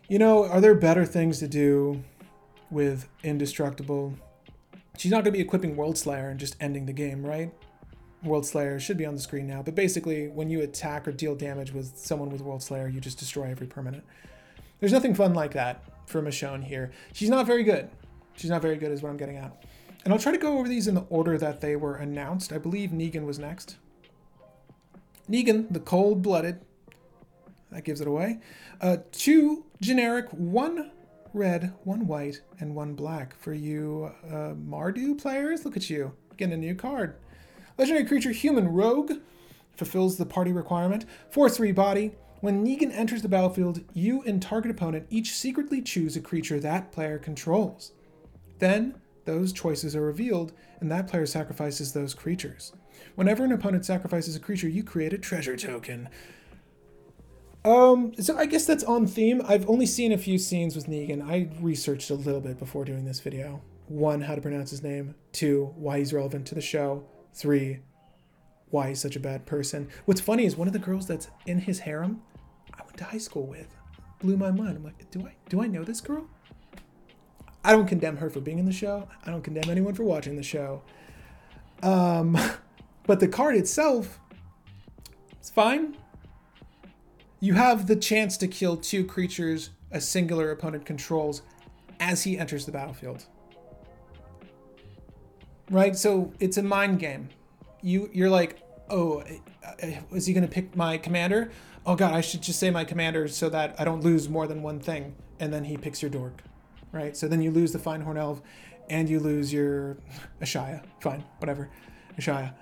You 0.07 0.19
know, 0.19 0.45
are 0.45 0.61
there 0.61 0.73
better 0.73 1.05
things 1.05 1.39
to 1.39 1.49
do 1.49 2.01
with 2.69 3.08
indestructible? 3.23 4.13
She's 4.97 5.12
not 5.12 5.23
going 5.23 5.34
to 5.34 5.38
be 5.38 5.41
equipping 5.41 5.75
Worldslayer 5.75 6.32
and 6.32 6.39
just 6.39 6.56
ending 6.60 6.86
the 6.86 6.93
game, 6.93 7.25
right? 7.25 7.51
Worldslayer 8.23 8.80
should 8.80 8.97
be 8.97 9.06
on 9.06 9.15
the 9.15 9.21
screen 9.21 9.45
now, 9.47 9.62
but 9.62 9.75
basically, 9.75 10.28
when 10.28 10.49
you 10.49 10.62
attack 10.62 11.08
or 11.08 11.12
deal 11.12 11.36
damage 11.36 11.71
with 11.71 11.97
someone 11.97 12.30
with 12.30 12.41
Worldslayer, 12.41 12.91
you 12.91 12.99
just 12.99 13.19
destroy 13.19 13.49
every 13.51 13.67
permanent. 13.67 14.04
There's 14.80 14.93
nothing 14.93 15.13
fun 15.13 15.34
like 15.34 15.54
that 15.54 15.84
for 16.08 16.21
Michonne 16.21 16.63
here. 16.63 16.91
She's 17.13 17.30
not 17.30 17.45
very 17.45 17.63
good. 17.63 17.89
She's 18.36 18.49
not 18.49 18.62
very 18.62 18.78
good, 18.78 18.91
is 18.91 19.01
what 19.01 19.10
I'm 19.10 19.17
getting 19.17 19.38
at. 19.38 19.63
And 20.04 20.13
I'll 20.13 20.19
try 20.19 20.32
to 20.32 20.38
go 20.38 20.58
over 20.58 20.67
these 20.67 20.88
in 20.88 20.95
the 20.95 21.06
order 21.10 21.38
that 21.38 21.62
they 21.62 21.75
were 21.75 21.95
announced. 21.95 22.51
I 22.51 22.58
believe 22.58 22.91
Negan 22.91 23.25
was 23.25 23.39
next. 23.39 23.78
Negan, 25.30 25.71
the 25.71 25.80
cold 25.80 26.21
blooded. 26.21 26.62
That 27.71 27.84
gives 27.84 28.01
it 28.01 28.08
away. 28.08 28.39
Uh, 28.80 28.97
two 29.12 29.65
generic, 29.82 30.28
one 30.30 30.91
red, 31.35 31.73
one 31.83 32.07
white, 32.07 32.41
and 32.59 32.73
one 32.73 32.95
black. 32.95 33.37
For 33.39 33.53
you 33.53 34.11
uh, 34.27 34.53
Mardu 34.55 35.21
players, 35.21 35.65
look 35.65 35.77
at 35.77 35.89
you. 35.89 36.13
Getting 36.37 36.53
a 36.53 36.57
new 36.57 36.75
card. 36.75 37.15
Legendary 37.77 38.05
creature, 38.05 38.31
human 38.31 38.69
rogue. 38.69 39.13
Fulfills 39.75 40.17
the 40.17 40.25
party 40.25 40.51
requirement. 40.51 41.05
4 41.29 41.49
3 41.49 41.71
body. 41.73 42.11
When 42.41 42.65
Negan 42.65 42.93
enters 42.93 43.21
the 43.21 43.29
battlefield, 43.29 43.81
you 43.93 44.21
and 44.23 44.41
target 44.41 44.71
opponent 44.71 45.07
each 45.09 45.33
secretly 45.33 45.81
choose 45.81 46.15
a 46.15 46.21
creature 46.21 46.59
that 46.59 46.91
player 46.91 47.17
controls. 47.17 47.91
Then, 48.59 48.95
those 49.25 49.51
choices 49.51 49.95
are 49.95 50.01
revealed, 50.01 50.53
and 50.79 50.91
that 50.91 51.07
player 51.07 51.25
sacrifices 51.25 51.91
those 51.91 52.13
creatures. 52.13 52.71
Whenever 53.15 53.43
an 53.43 53.51
opponent 53.51 53.85
sacrifices 53.85 54.35
a 54.35 54.39
creature, 54.39 54.69
you 54.69 54.83
create 54.83 55.13
a 55.13 55.17
treasure 55.17 55.57
token. 55.57 56.07
Um, 57.65 58.13
so 58.19 58.38
I 58.38 58.45
guess 58.45 58.65
that's 58.67 58.84
on 58.84 59.08
theme. 59.08 59.41
I've 59.43 59.67
only 59.67 59.88
seen 59.88 60.12
a 60.12 60.17
few 60.19 60.38
scenes 60.38 60.75
with 60.75 60.86
Negan. 60.86 61.28
I 61.28 61.49
researched 61.60 62.12
a 62.12 62.13
little 62.13 62.39
bit 62.39 62.60
before 62.60 62.86
doing 62.86 63.06
this 63.06 63.19
video. 63.19 63.62
One, 63.88 64.21
how 64.21 64.36
to 64.36 64.41
pronounce 64.41 64.69
his 64.69 64.84
name. 64.84 65.15
Two, 65.32 65.73
why 65.75 65.97
he's 65.97 66.13
relevant 66.13 66.45
to 66.47 66.56
the 66.56 66.62
show. 66.62 67.08
Three, 67.34 67.80
why 68.69 68.89
he's 68.89 69.01
such 69.01 69.15
a 69.15 69.19
bad 69.19 69.47
person. 69.47 69.89
What's 70.06 70.21
funny 70.21 70.45
is 70.45 70.56
one 70.56 70.67
of 70.67 70.73
the 70.73 70.80
girls 70.80 71.08
that's 71.08 71.30
in 71.47 71.60
his 71.60 71.80
harem 71.80 72.21
I 72.71 72.84
went 72.84 72.97
to 72.97 73.04
high 73.04 73.17
school 73.17 73.47
with. 73.47 73.75
Blew 74.19 74.38
my 74.38 74.51
mind. 74.51 74.78
I'm 74.78 74.84
like, 74.84 75.10
do 75.10 75.21
I 75.25 75.34
do 75.49 75.62
I 75.62 75.67
know 75.67 75.84
this 75.84 76.01
girl? 76.01 76.28
I 77.63 77.71
don't 77.71 77.88
condemn 77.88 78.17
her 78.17 78.30
for 78.30 78.41
being 78.41 78.60
in 78.60 78.65
the 78.65 78.71
show. 78.71 79.08
I 79.25 79.32
don't 79.32 79.43
condemn 79.43 79.71
anyone 79.71 79.95
for 79.95 80.04
watching 80.04 80.36
the 80.36 80.43
show. 80.43 80.84
Um, 81.82 82.38
but 83.08 83.19
the 83.19 83.28
card 83.28 83.56
itself, 83.56 84.19
it's 85.39 85.49
fine. 85.49 85.97
You 87.39 87.53
have 87.53 87.87
the 87.87 87.95
chance 87.95 88.37
to 88.37 88.47
kill 88.47 88.77
two 88.77 89.05
creatures 89.05 89.71
a 89.91 90.01
singular 90.01 90.51
opponent 90.51 90.85
controls 90.85 91.41
as 91.99 92.23
he 92.23 92.37
enters 92.37 92.65
the 92.65 92.71
battlefield. 92.71 93.25
Right? 95.69 95.95
So 95.95 96.33
it's 96.39 96.57
a 96.57 96.63
mind 96.63 96.99
game. 96.99 97.29
You 97.81 98.09
you're 98.13 98.29
like, 98.29 98.61
oh, 98.89 99.21
uh, 99.21 99.87
is 100.11 100.25
he 100.25 100.33
going 100.33 100.45
to 100.45 100.51
pick 100.51 100.75
my 100.75 100.97
commander? 100.97 101.51
Oh 101.85 101.95
god, 101.95 102.13
I 102.13 102.21
should 102.21 102.41
just 102.41 102.59
say 102.59 102.71
my 102.71 102.83
commander 102.83 103.27
so 103.27 103.49
that 103.49 103.75
I 103.79 103.85
don't 103.85 104.01
lose 104.03 104.27
more 104.27 104.47
than 104.47 104.63
one 104.63 104.79
thing. 104.79 105.15
And 105.39 105.53
then 105.53 105.65
he 105.65 105.77
picks 105.77 106.01
your 106.01 106.09
dork, 106.09 106.41
right? 106.91 107.15
So 107.15 107.27
then 107.27 107.41
you 107.41 107.51
lose 107.51 107.73
the 107.73 107.79
Fyndhorn 107.79 108.17
Elf, 108.17 108.41
and 108.89 109.09
you 109.09 109.19
lose 109.19 109.51
your 109.51 109.97
Ashaya. 110.41 110.83
Fine, 110.99 111.23
whatever, 111.39 111.69
Ashaya. 112.17 112.53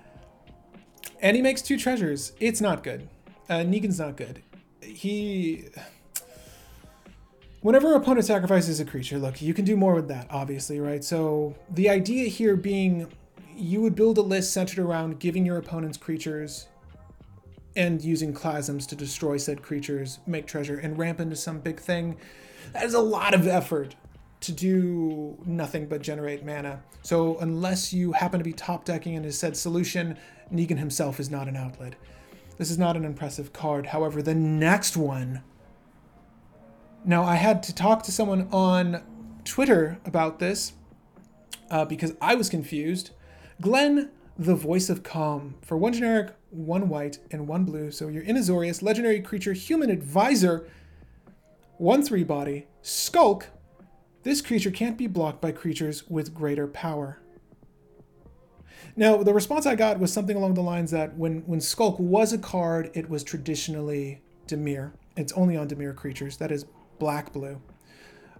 And 1.21 1.35
he 1.35 1.41
makes 1.41 1.61
two 1.61 1.77
treasures. 1.77 2.33
It's 2.39 2.59
not 2.59 2.83
good. 2.83 3.07
Uh, 3.49 3.59
Negan's 3.59 3.99
not 3.99 4.17
good. 4.17 4.41
He. 4.83 5.65
Whenever 7.61 7.95
opponent 7.95 8.25
sacrifices 8.25 8.81
a 8.81 8.85
creature, 8.85 9.17
look, 9.17 9.41
you 9.41 9.53
can 9.53 9.63
do 9.63 9.77
more 9.77 9.95
with 9.95 10.09
that, 10.09 10.27
obviously, 10.29 10.81
right? 10.81 11.01
So 11.01 11.55
the 11.69 11.89
idea 11.89 12.27
here 12.27 12.57
being 12.57 13.07
you 13.55 13.81
would 13.81 13.95
build 13.95 14.17
a 14.17 14.21
list 14.21 14.51
centered 14.51 14.79
around 14.79 15.19
giving 15.19 15.45
your 15.45 15.57
opponent's 15.57 15.97
creatures 15.97 16.67
and 17.75 18.01
using 18.03 18.33
clasms 18.33 18.85
to 18.87 18.95
destroy 18.95 19.37
said 19.37 19.61
creatures, 19.61 20.19
make 20.25 20.45
treasure, 20.45 20.77
and 20.77 20.97
ramp 20.97 21.19
into 21.19 21.35
some 21.35 21.59
big 21.59 21.79
thing. 21.79 22.17
That 22.73 22.83
is 22.83 22.93
a 22.93 22.99
lot 22.99 23.33
of 23.33 23.47
effort 23.47 23.95
to 24.41 24.51
do 24.51 25.37
nothing 25.45 25.87
but 25.87 26.01
generate 26.01 26.45
mana. 26.45 26.83
So 27.01 27.37
unless 27.39 27.93
you 27.93 28.11
happen 28.11 28.39
to 28.39 28.43
be 28.43 28.53
top 28.53 28.85
decking 28.85 29.13
in 29.13 29.23
his 29.23 29.39
said 29.39 29.55
solution, 29.55 30.17
Negan 30.53 30.77
himself 30.77 31.19
is 31.19 31.29
not 31.29 31.47
an 31.47 31.55
outlet. 31.55 31.95
This 32.57 32.69
is 32.69 32.77
not 32.77 32.95
an 32.95 33.05
impressive 33.05 33.53
card. 33.53 33.87
However, 33.87 34.21
the 34.21 34.35
next 34.35 34.95
one. 34.95 35.43
Now, 37.05 37.23
I 37.23 37.35
had 37.35 37.63
to 37.63 37.75
talk 37.75 38.03
to 38.03 38.11
someone 38.11 38.47
on 38.51 39.03
Twitter 39.43 39.99
about 40.05 40.39
this 40.39 40.73
uh, 41.69 41.85
because 41.85 42.15
I 42.21 42.35
was 42.35 42.49
confused. 42.49 43.11
Glenn, 43.59 44.11
the 44.37 44.55
voice 44.55 44.89
of 44.89 45.03
calm, 45.03 45.55
for 45.61 45.77
one 45.77 45.93
generic, 45.93 46.35
one 46.49 46.87
white, 46.89 47.19
and 47.31 47.47
one 47.47 47.65
blue. 47.65 47.91
So 47.91 48.07
you're 48.07 48.23
in 48.23 48.37
Azorius, 48.37 48.81
legendary 48.81 49.19
creature, 49.21 49.53
human 49.53 49.89
advisor, 49.89 50.67
1 51.77 52.03
3 52.03 52.23
body, 52.23 52.67
skulk. 52.81 53.47
This 54.21 54.41
creature 54.41 54.71
can't 54.71 54.97
be 54.97 55.07
blocked 55.07 55.41
by 55.41 55.51
creatures 55.51 56.07
with 56.07 56.33
greater 56.33 56.67
power. 56.67 57.19
Now, 58.95 59.17
the 59.17 59.33
response 59.33 59.65
I 59.65 59.75
got 59.75 59.99
was 59.99 60.11
something 60.13 60.35
along 60.37 60.53
the 60.53 60.61
lines 60.61 60.91
that 60.91 61.17
when, 61.17 61.41
when 61.45 61.61
Skulk 61.61 61.97
was 61.99 62.33
a 62.33 62.37
card, 62.37 62.91
it 62.93 63.09
was 63.09 63.23
traditionally 63.23 64.21
Dimir. 64.47 64.93
It's 65.15 65.33
only 65.33 65.57
on 65.57 65.67
Dimir 65.67 65.95
creatures. 65.95 66.37
That 66.37 66.51
is 66.51 66.65
black 66.99 67.33
blue. 67.33 67.61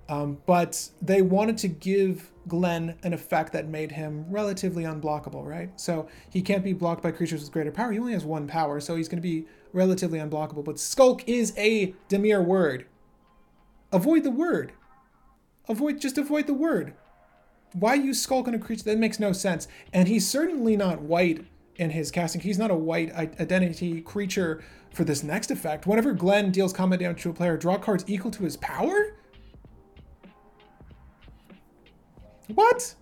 Um, 0.10 0.40
but 0.46 0.90
they 1.02 1.22
wanted 1.22 1.58
to 1.60 1.68
give 1.68 2.32
Glenn 2.48 2.98
an 3.04 3.14
effect 3.14 3.54
that 3.54 3.68
made 3.68 3.94
him 3.94 4.26
relatively 4.30 4.84
unblockable, 4.84 5.46
right? 5.46 5.80
So 5.80 6.08
he 6.30 6.42
can't 6.42 6.64
be 6.64 6.74
blocked 6.74 7.02
by 7.02 7.12
creatures 7.12 7.42
with 7.42 7.52
greater 7.52 7.72
power. 7.72 7.92
He 7.92 8.00
only 8.00 8.14
has 8.14 8.26
one 8.26 8.48
power, 8.48 8.80
so 8.80 8.96
he's 8.96 9.08
going 9.08 9.22
to 9.22 9.28
be 9.28 9.46
relatively 9.72 10.20
unblockable. 10.20 10.66
But 10.66 10.80
Skulk 10.80 11.28
is 11.28 11.54
a 11.58 11.96
Dimir 12.10 12.44
word. 12.44 12.86
Avoid 13.92 14.24
the 14.24 14.32
word. 14.32 14.74
Avoid, 15.70 16.02
just 16.02 16.18
avoid 16.18 16.48
the 16.48 16.54
word. 16.54 16.94
Why 17.74 17.96
use 17.96 18.22
Skulk 18.22 18.48
on 18.48 18.54
a 18.54 18.60
creature? 18.60 18.84
That 18.84 18.98
makes 18.98 19.20
no 19.20 19.34
sense. 19.34 19.68
And 19.92 20.08
he's 20.08 20.30
certainly 20.30 20.78
not 20.78 21.02
white 21.02 21.46
in 21.76 21.90
his 21.90 22.12
casting. 22.12 22.42
He's 22.42 22.60
not 22.60 22.72
a 22.72 22.76
white 22.76 23.14
identity 23.14 24.02
creature 24.02 24.64
for 24.92 25.04
this 25.04 25.24
next 25.24 25.50
effect. 25.50 25.88
Whenever 25.88 26.14
Glenn 26.14 26.52
deals 26.52 26.72
combat 26.72 27.00
damage 27.00 27.24
to 27.24 27.30
a 27.32 27.34
player, 27.34 27.58
draw 27.58 27.78
cards 27.78 28.04
equal 28.08 28.32
to 28.32 28.44
his 28.44 28.58
power? 28.58 29.16
What? 32.54 32.94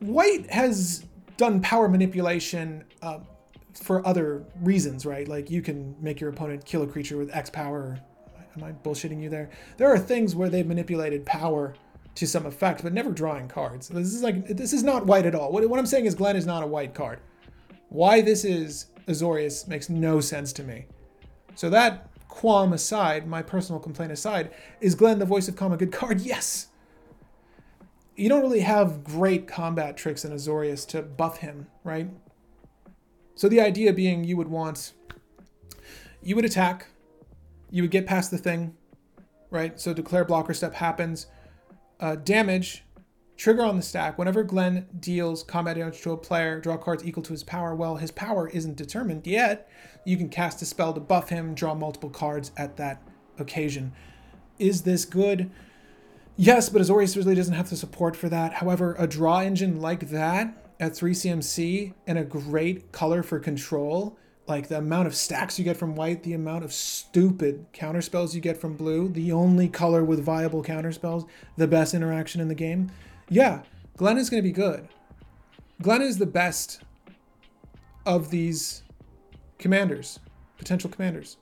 White 0.00 0.50
has 0.50 1.06
done 1.38 1.60
power 1.62 1.88
manipulation 1.88 2.84
uh, 3.00 3.20
for 3.74 4.06
other 4.06 4.44
reasons, 4.60 5.06
right? 5.06 5.26
Like 5.26 5.50
you 5.50 5.62
can 5.62 5.96
make 6.00 6.20
your 6.20 6.28
opponent 6.28 6.64
kill 6.64 6.82
a 6.82 6.86
creature 6.86 7.16
with 7.16 7.34
X 7.34 7.48
power. 7.48 7.98
Am 8.56 8.64
I 8.64 8.72
bullshitting 8.72 9.22
you 9.22 9.30
there? 9.30 9.48
There 9.78 9.88
are 9.88 9.98
things 9.98 10.36
where 10.36 10.50
they've 10.50 10.66
manipulated 10.66 11.24
power 11.24 11.74
to 12.14 12.26
some 12.26 12.46
effect, 12.46 12.82
but 12.82 12.92
never 12.92 13.10
drawing 13.10 13.48
cards. 13.48 13.88
This 13.88 14.14
is 14.14 14.22
like 14.22 14.46
this 14.46 14.72
is 14.72 14.82
not 14.82 15.06
white 15.06 15.26
at 15.26 15.34
all. 15.34 15.52
What, 15.52 15.68
what 15.68 15.78
I'm 15.78 15.86
saying 15.86 16.06
is 16.06 16.14
Glenn 16.14 16.36
is 16.36 16.46
not 16.46 16.62
a 16.62 16.66
white 16.66 16.94
card. 16.94 17.20
Why 17.88 18.20
this 18.20 18.44
is 18.44 18.86
Azorius 19.06 19.66
makes 19.68 19.88
no 19.88 20.20
sense 20.20 20.52
to 20.54 20.62
me. 20.62 20.86
So 21.54 21.68
that 21.70 22.08
qualm 22.28 22.72
aside, 22.72 23.26
my 23.26 23.42
personal 23.42 23.80
complaint 23.80 24.12
aside, 24.12 24.50
is 24.80 24.94
Glenn 24.94 25.18
the 25.18 25.26
voice 25.26 25.48
of 25.48 25.56
calm 25.56 25.72
a 25.72 25.76
good 25.76 25.92
card? 25.92 26.20
Yes 26.22 26.68
you 28.16 28.28
don't 28.28 28.42
really 28.42 28.60
have 28.60 29.02
great 29.02 29.48
combat 29.48 29.96
tricks 29.96 30.24
in 30.24 30.32
Azorius 30.32 30.86
to 30.88 31.02
buff 31.02 31.38
him, 31.38 31.66
right? 31.82 32.08
So 33.34 33.48
the 33.48 33.60
idea 33.60 33.92
being 33.92 34.24
you 34.24 34.36
would 34.36 34.48
want, 34.48 34.92
you 36.22 36.36
would 36.36 36.44
attack, 36.44 36.88
you 37.70 37.82
would 37.82 37.90
get 37.90 38.06
past 38.06 38.30
the 38.30 38.38
thing, 38.38 38.76
right? 39.50 39.80
So 39.80 39.94
declare 39.94 40.24
blocker 40.24 40.52
step 40.52 40.74
happens, 40.74 41.26
uh, 42.02 42.16
damage, 42.16 42.84
trigger 43.36 43.62
on 43.62 43.76
the 43.76 43.82
stack. 43.82 44.18
Whenever 44.18 44.42
Glenn 44.42 44.86
deals 44.98 45.42
combat 45.44 45.76
damage 45.76 46.02
to 46.02 46.10
a 46.10 46.16
player, 46.16 46.60
draw 46.60 46.76
cards 46.76 47.06
equal 47.06 47.22
to 47.22 47.32
his 47.32 47.44
power. 47.44 47.74
Well, 47.74 47.96
his 47.96 48.10
power 48.10 48.48
isn't 48.48 48.76
determined 48.76 49.26
yet. 49.26 49.70
You 50.04 50.16
can 50.16 50.28
cast 50.28 50.60
a 50.60 50.66
spell 50.66 50.92
to 50.92 51.00
buff 51.00 51.28
him, 51.28 51.54
draw 51.54 51.74
multiple 51.74 52.10
cards 52.10 52.50
at 52.56 52.76
that 52.76 53.00
occasion. 53.38 53.92
Is 54.58 54.82
this 54.82 55.04
good? 55.04 55.50
Yes, 56.36 56.68
but 56.68 56.82
Azorius 56.82 57.16
really 57.16 57.36
doesn't 57.36 57.54
have 57.54 57.70
the 57.70 57.76
support 57.76 58.16
for 58.16 58.28
that. 58.28 58.54
However, 58.54 58.96
a 58.98 59.06
draw 59.06 59.40
engine 59.40 59.80
like 59.80 60.08
that 60.10 60.74
at 60.80 60.96
3 60.96 61.12
CMC 61.12 61.94
and 62.06 62.18
a 62.18 62.24
great 62.24 62.90
color 62.90 63.22
for 63.22 63.38
control, 63.38 64.18
like 64.46 64.68
the 64.68 64.78
amount 64.78 65.06
of 65.06 65.14
stacks 65.14 65.58
you 65.58 65.64
get 65.64 65.76
from 65.76 65.94
white, 65.94 66.22
the 66.22 66.34
amount 66.34 66.64
of 66.64 66.72
stupid 66.72 67.72
counterspells 67.72 68.34
you 68.34 68.40
get 68.40 68.56
from 68.56 68.74
blue, 68.74 69.08
the 69.08 69.32
only 69.32 69.68
color 69.68 70.04
with 70.04 70.24
viable 70.24 70.62
counterspells, 70.62 71.28
the 71.56 71.68
best 71.68 71.94
interaction 71.94 72.40
in 72.40 72.48
the 72.48 72.54
game. 72.54 72.90
Yeah, 73.28 73.62
Glenn 73.96 74.18
is 74.18 74.28
going 74.28 74.42
to 74.42 74.48
be 74.48 74.52
good. 74.52 74.88
Glenn 75.80 76.02
is 76.02 76.18
the 76.18 76.26
best 76.26 76.82
of 78.04 78.30
these 78.30 78.82
commanders, 79.58 80.18
potential 80.58 80.90
commanders. 80.90 81.36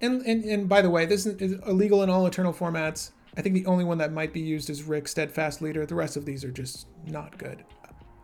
And, 0.00 0.22
and, 0.22 0.44
and 0.44 0.68
by 0.68 0.82
the 0.82 0.90
way, 0.90 1.06
this 1.06 1.26
is 1.26 1.60
illegal 1.66 2.02
in 2.02 2.10
all 2.10 2.26
eternal 2.26 2.52
formats. 2.52 3.10
I 3.36 3.42
think 3.42 3.54
the 3.54 3.66
only 3.66 3.84
one 3.84 3.98
that 3.98 4.12
might 4.12 4.32
be 4.32 4.40
used 4.40 4.70
is 4.70 4.82
Rick, 4.82 5.08
Steadfast 5.08 5.60
Leader. 5.60 5.84
The 5.86 5.94
rest 5.94 6.16
of 6.16 6.24
these 6.24 6.44
are 6.44 6.50
just 6.50 6.86
not 7.06 7.36
good. 7.36 7.64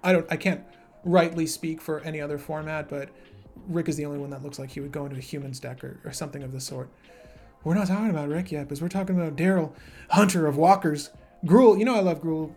I 0.03 0.12
don't 0.12 0.27
I 0.31 0.37
can't 0.37 0.62
rightly 1.05 1.47
speak 1.47 1.81
for 1.81 2.01
any 2.01 2.21
other 2.21 2.38
format, 2.38 2.88
but 2.88 3.11
Rick 3.69 3.88
is 3.88 3.97
the 3.97 4.07
only 4.07 4.19
one 4.19 4.31
that 4.31 4.43
looks 4.43 4.59
like 4.59 4.71
he 4.71 4.81
would 4.81 4.93
go 4.93 5.05
into 5.05 5.17
a 5.17 5.21
human 5.21 5.53
deck 5.53 5.85
or, 5.85 6.01
or 6.05 6.12
something 6.12 6.43
of 6.43 6.53
the 6.53 6.61
sort. 6.61 6.88
We're 7.65 7.75
not 7.75 7.87
talking 7.87 8.11
about 8.11 8.29
Rick 8.29 8.51
yet, 8.51 8.65
because 8.65 8.83
we're 8.83 8.88
talking 8.88 9.19
about 9.21 9.37
Daryl, 9.37 9.73
Hunter 10.11 10.47
of 10.47 10.57
Walkers. 10.57 11.11
Gruul, 11.45 11.79
you 11.79 11.85
know 11.85 11.95
I 11.95 12.01
love 12.01 12.21
Gruul. 12.21 12.55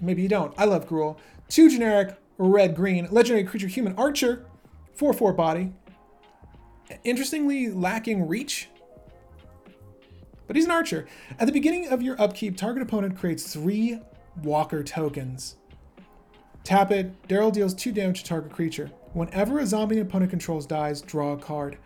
Maybe 0.00 0.22
you 0.22 0.28
don't. 0.28 0.52
I 0.58 0.64
love 0.64 0.88
Gruul. 0.88 1.18
Two 1.48 1.70
generic, 1.70 2.16
red, 2.36 2.74
green, 2.74 3.08
legendary 3.10 3.44
creature, 3.44 3.68
human 3.68 3.94
archer, 3.96 4.44
4 4.94 5.12
4 5.12 5.32
body. 5.32 5.72
Interestingly, 7.04 7.68
lacking 7.68 8.26
reach 8.26 8.68
but 10.48 10.56
he's 10.56 10.64
an 10.64 10.72
archer. 10.72 11.06
At 11.38 11.46
the 11.46 11.52
beginning 11.52 11.88
of 11.88 12.02
your 12.02 12.20
upkeep, 12.20 12.56
target 12.56 12.82
opponent 12.82 13.16
creates 13.16 13.52
three 13.52 14.00
Walker 14.42 14.82
tokens. 14.82 15.56
Tap 16.64 16.90
it, 16.90 17.28
Daryl 17.28 17.52
deals 17.52 17.74
2 17.74 17.92
damage 17.92 18.22
to 18.22 18.28
target 18.28 18.50
creature. 18.50 18.90
Whenever 19.18 19.58
a 19.58 19.66
zombie 19.66 19.98
opponent 19.98 20.30
controls 20.30 20.64
dies, 20.64 21.02
draw 21.02 21.32
a 21.32 21.36
card. 21.36 21.76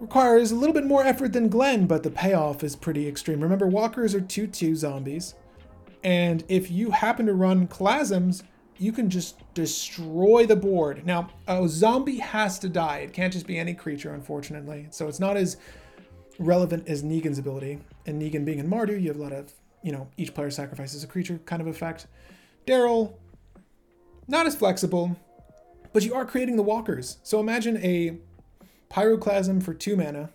Requires 0.00 0.52
a 0.52 0.54
little 0.54 0.72
bit 0.72 0.86
more 0.86 1.04
effort 1.04 1.32
than 1.32 1.48
Glenn, 1.48 1.86
but 1.86 2.04
the 2.04 2.10
payoff 2.10 2.62
is 2.62 2.76
pretty 2.76 3.08
extreme. 3.08 3.40
Remember, 3.40 3.66
walkers 3.66 4.14
are 4.14 4.20
2 4.20 4.46
2 4.46 4.76
zombies. 4.76 5.34
And 6.04 6.44
if 6.48 6.70
you 6.70 6.92
happen 6.92 7.26
to 7.26 7.34
run 7.34 7.66
Klasms, 7.66 8.44
you 8.78 8.92
can 8.92 9.10
just 9.10 9.42
destroy 9.54 10.46
the 10.46 10.54
board. 10.54 11.04
Now, 11.04 11.30
a 11.48 11.66
zombie 11.68 12.18
has 12.18 12.60
to 12.60 12.68
die. 12.68 12.98
It 12.98 13.12
can't 13.12 13.32
just 13.32 13.46
be 13.46 13.58
any 13.58 13.74
creature, 13.74 14.14
unfortunately. 14.14 14.86
So 14.90 15.08
it's 15.08 15.18
not 15.18 15.36
as 15.36 15.56
relevant 16.38 16.88
as 16.88 17.02
Negan's 17.02 17.40
ability. 17.40 17.80
And 18.06 18.22
Negan 18.22 18.44
being 18.44 18.60
in 18.60 18.70
Mardu, 18.70 19.00
you 19.00 19.08
have 19.08 19.18
a 19.18 19.22
lot 19.22 19.32
of, 19.32 19.52
you 19.82 19.90
know, 19.90 20.06
each 20.16 20.32
player 20.32 20.50
sacrifices 20.50 21.02
a 21.02 21.08
creature 21.08 21.40
kind 21.44 21.60
of 21.60 21.66
effect. 21.66 22.06
Daryl, 22.68 23.14
not 24.28 24.46
as 24.46 24.54
flexible, 24.54 25.16
but 25.92 26.04
you 26.04 26.14
are 26.14 26.24
creating 26.24 26.56
the 26.56 26.62
walkers. 26.62 27.18
So 27.22 27.40
imagine 27.40 27.78
a 27.78 28.18
pyroclasm 28.90 29.62
for 29.62 29.74
two 29.74 29.96
mana, 29.96 30.30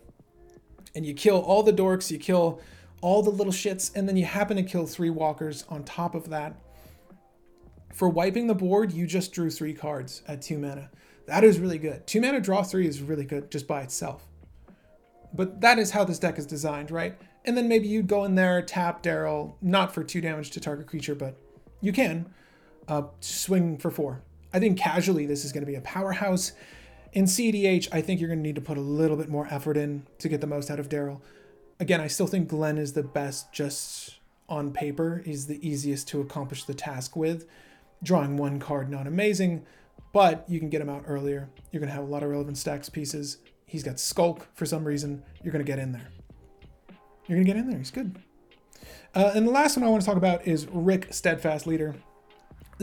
and 0.96 1.06
you 1.06 1.14
kill 1.14 1.40
all 1.40 1.64
the 1.64 1.72
dorks, 1.72 2.12
you 2.12 2.18
kill 2.18 2.60
all 3.02 3.22
the 3.22 3.30
little 3.30 3.54
shits, 3.54 3.96
and 3.96 4.08
then 4.08 4.18
you 4.18 4.26
happen 4.26 4.58
to 4.58 4.64
kill 4.64 4.88
three 4.88 5.10
walkers 5.10 5.64
on 5.70 5.84
top 5.84 6.16
of 6.16 6.30
that. 6.30 6.56
For 7.94 8.10
wiping 8.10 8.48
the 8.48 8.56
board, 8.56 8.92
you 8.92 9.06
just 9.06 9.32
drew 9.32 9.52
three 9.52 9.74
cards 9.74 10.24
at 10.28 10.42
two 10.42 10.58
mana. 10.58 10.90
That 11.28 11.44
is 11.44 11.60
really 11.60 11.78
good. 11.78 12.08
Two 12.08 12.20
mana 12.20 12.42
draw 12.42 12.64
three 12.64 12.88
is 12.88 13.02
really 13.02 13.26
good 13.26 13.52
just 13.52 13.68
by 13.68 13.82
itself. 13.82 14.28
But 15.34 15.62
that 15.62 15.80
is 15.80 15.92
how 15.92 16.04
this 16.04 16.20
deck 16.20 16.38
is 16.38 16.46
designed, 16.46 16.92
right? 16.92 17.16
And 17.46 17.56
then 17.58 17.68
maybe 17.68 17.88
you'd 17.88 18.08
go 18.08 18.24
in 18.24 18.36
there, 18.36 18.62
tap 18.62 19.04
Daryl, 19.04 19.56
not 19.62 19.94
for 19.94 20.04
two 20.04 20.22
damage 20.22 20.52
to 20.52 20.60
target 20.60 20.88
creature, 20.88 21.16
but 21.16 21.38
you 21.82 21.92
can 21.92 22.26
uh, 22.88 23.04
swing 23.20 23.78
for 23.78 23.92
four. 23.92 24.22
I 24.54 24.60
think 24.60 24.78
casually 24.78 25.26
this 25.26 25.46
is 25.46 25.52
going 25.52 25.66
to 25.66 25.72
be 25.72 25.76
a 25.76 25.82
powerhouse. 25.82 26.54
In 27.12 27.26
CDH, 27.26 27.90
I 27.92 28.02
think 28.02 28.20
you're 28.20 28.30
going 28.30 28.40
to 28.40 28.44
need 28.44 28.56
to 28.56 28.62
put 28.62 28.78
a 28.78 28.82
little 28.82 29.18
bit 29.18 29.30
more 29.30 29.48
effort 29.50 29.78
in 29.78 30.06
to 30.20 30.30
get 30.30 30.42
the 30.42 30.48
most 30.48 30.70
out 30.70 30.80
of 30.80 30.90
Daryl. 30.90 31.22
Again, 31.80 32.02
I 32.02 32.08
still 32.08 32.28
think 32.28 32.48
Glenn 32.48 32.78
is 32.78 32.94
the 32.94 33.04
best 33.04 33.52
just 33.52 34.20
on 34.50 34.72
paper. 34.72 35.22
He's 35.26 35.48
the 35.48 35.68
easiest 35.68 36.08
to 36.10 36.22
accomplish 36.22 36.64
the 36.64 36.74
task 36.74 37.16
with. 37.16 37.48
Drawing 38.02 38.38
one 38.38 38.60
card, 38.60 38.90
not 38.90 39.08
amazing, 39.08 39.66
but 40.12 40.46
you 40.48 40.60
can 40.60 40.70
get 40.70 40.82
him 40.82 40.90
out 40.90 41.04
earlier. 41.08 41.50
You're 41.72 41.80
going 41.80 41.90
to 41.90 41.96
have 41.96 42.04
a 42.04 42.12
lot 42.12 42.24
of 42.24 42.30
relevant 42.30 42.58
stax 42.58 42.92
pieces. 42.92 43.38
He's 43.66 43.84
got 43.84 44.00
Skulk 44.00 44.48
for 44.54 44.66
some 44.66 44.84
reason. 44.84 45.24
You're 45.42 45.52
going 45.52 45.66
to 45.66 45.70
get 45.70 45.80
in 45.80 45.92
there. 45.92 46.10
You're 47.28 47.38
going 47.38 47.46
to 47.46 47.54
get 47.54 47.58
in 47.58 47.70
there. 47.70 47.78
He's 47.78 47.92
good. 47.92 48.20
Uh, 49.16 49.32
and 49.34 49.48
the 49.48 49.52
last 49.52 49.78
one 49.78 49.86
I 49.86 49.90
want 49.90 50.02
to 50.02 50.06
talk 50.06 50.18
about 50.18 50.46
is 50.48 50.68
Rick 50.70 51.14
Steadfast 51.14 51.66
Leader. 51.66 51.96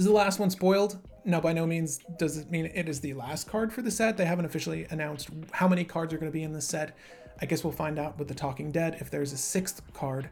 Is 0.00 0.06
the 0.06 0.12
last 0.12 0.38
one 0.38 0.48
spoiled? 0.48 0.98
No, 1.26 1.42
by 1.42 1.52
no 1.52 1.66
means 1.66 1.98
does 2.18 2.38
it 2.38 2.50
mean 2.50 2.64
it 2.74 2.88
is 2.88 3.02
the 3.02 3.12
last 3.12 3.46
card 3.46 3.70
for 3.70 3.82
the 3.82 3.90
set. 3.90 4.16
They 4.16 4.24
haven't 4.24 4.46
officially 4.46 4.86
announced 4.88 5.28
how 5.52 5.68
many 5.68 5.84
cards 5.84 6.14
are 6.14 6.16
going 6.16 6.32
to 6.32 6.34
be 6.34 6.42
in 6.42 6.54
the 6.54 6.62
set. 6.62 6.96
I 7.42 7.44
guess 7.44 7.62
we'll 7.62 7.74
find 7.74 7.98
out 7.98 8.18
with 8.18 8.26
the 8.26 8.34
Talking 8.34 8.72
Dead 8.72 8.96
if 8.98 9.10
there's 9.10 9.34
a 9.34 9.36
sixth 9.36 9.82
card. 9.92 10.30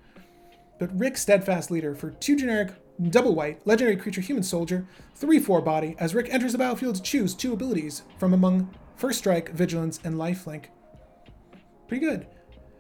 But 0.79 0.99
Rick 0.99 1.19
Steadfast 1.19 1.71
Leader 1.71 1.95
for 1.95 2.13
two 2.13 2.35
generic, 2.35 2.73
double 3.11 3.35
white, 3.35 3.61
legendary 3.67 3.99
creature 3.99 4.23
human 4.23 4.43
soldier, 4.43 4.87
3 5.17 5.39
4 5.39 5.61
body. 5.61 5.97
As 5.99 6.15
Rick 6.15 6.33
enters 6.33 6.53
the 6.53 6.59
battlefield, 6.59 7.05
choose 7.05 7.35
two 7.35 7.53
abilities 7.53 8.05
from 8.17 8.33
among 8.33 8.75
First 8.97 9.19
Strike, 9.19 9.51
Vigilance, 9.51 10.01
and 10.03 10.15
Lifelink. 10.15 10.69
Pretty 11.89 12.07
good. 12.07 12.27